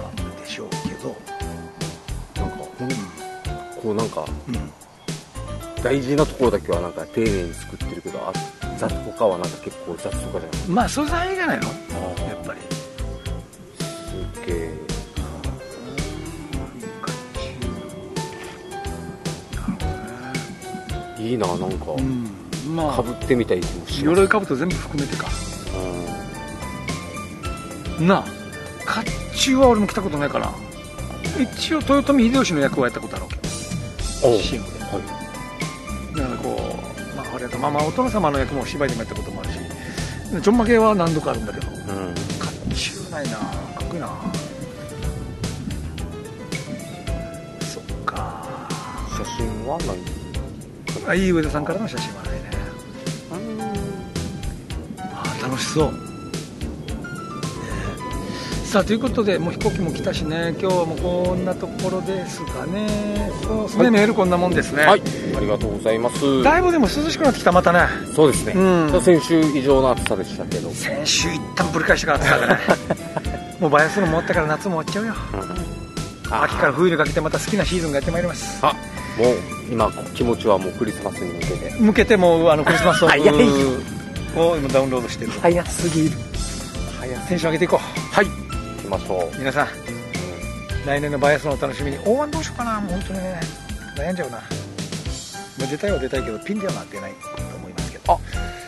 [0.41, 1.15] でしょうけど、
[2.37, 2.65] なんか
[3.83, 4.55] こうなんかうん、
[5.83, 8.33] 大事なところだけはなんか丁寧に作ってるけどあ
[8.79, 10.69] 雑他はなんか結構雑とかじゃない？
[10.69, 11.65] まあ素材じゃないの。
[11.69, 11.71] や
[12.39, 12.61] あっぱり。
[13.79, 14.71] すげえ。
[21.19, 21.93] いいななんか。
[21.93, 22.27] うん。
[22.75, 22.97] まあ。
[22.97, 24.05] かぶってみたい気もします。
[24.05, 25.27] 鎧兜全部含めてか。
[25.27, 25.31] う
[28.07, 28.19] な。
[28.19, 29.01] あ甲
[29.35, 30.53] 冑は俺も着たことないから。
[31.39, 33.37] 一応豊臣秀吉の役をやったことあるわけ。
[33.37, 33.41] ん
[34.33, 34.41] おう。
[34.41, 34.71] CM で。
[34.81, 36.17] はい。
[36.17, 36.79] だからこ
[37.13, 39.59] うまああれまあまあお殿様の役も芝居でもやったこともあるし。
[40.43, 41.67] ちょんまげは何度かあるんだけど。
[41.67, 42.15] 甲うん。
[42.71, 43.37] 冑ないな。
[43.39, 43.45] か
[43.85, 44.09] っこいいな。
[47.61, 48.47] そっか。
[49.17, 49.97] 写真は何？
[51.09, 52.51] あいい上田さんからの写真はないね。
[54.99, 55.95] あー楽しそう、
[58.71, 60.51] さあということでもう飛行機も来たしね。
[60.51, 62.87] 今日はもうこんなところですかね。
[63.43, 65.03] そうですね、はいメールこんなもんですね、はい。
[65.37, 66.41] ありがとうございます。
[66.45, 67.81] だいぶでも涼しくなってきたまたね。
[68.15, 69.03] そうですね、うん。
[69.03, 72.59] 先週以上の暑さでしたけど、先週一旦ぶり返してからってたね。
[73.59, 75.15] もうバイアスロンも終わったから夏も終わっちゃうよ。
[76.45, 78.61] 秋から冬にかけてまた好きなシーズンがやってまいります。
[78.63, 78.73] あ
[79.19, 79.37] もう
[79.69, 81.75] 今気持ちはもうクリスマスに向けて。
[81.81, 85.33] 向けてもうあのクリスマスを今ダウンロードしてる。
[85.43, 86.17] 早すぎる。
[87.01, 87.81] 早テンション上げていこ
[88.13, 88.50] はい
[88.91, 89.69] ましょう、う皆さん
[90.85, 91.99] 来年のバイアスロンを楽しみに。
[91.99, 92.81] 大湾どうしようかな。
[92.81, 93.41] もう本当にね
[93.97, 94.43] 悩んじゃうな、ま
[95.65, 98.13] あ、出たいは出たいけどピンではなってないと思いますけど。
[98.15, 98.19] あ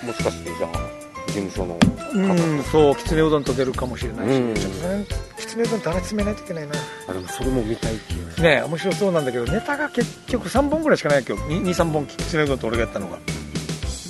[0.07, 1.79] もしかしてじゃあ事務所の
[2.15, 2.19] う
[2.59, 4.55] んそうきつねうどんと出るかもしれないし、うん。
[4.55, 5.07] ちょっとね
[5.39, 6.75] きつねうどん種詰めないといけないな。
[7.09, 13.19] あでもそれも見たいっていうね面白そうなんだけどネタが結局3本ぐらいしかない今日23本きつねうどんと俺がやったのが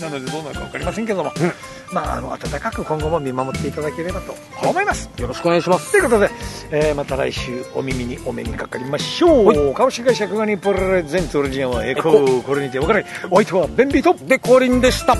[0.02, 1.32] なのでどうなるか分かりませんけども、
[1.92, 4.34] まああの温かく今後も見守っていただければと
[4.68, 5.08] 思います。
[5.16, 5.92] よろしくお願いします。
[5.92, 6.30] ということで、
[6.70, 9.74] えーまた来週お耳にお目にかかりましょう。
[9.74, 12.42] 株式会社クガニプレゼンツオリジンはエコー。
[12.42, 14.14] これにてお別れお相手はベンビーと。
[14.24, 15.16] で降臨でした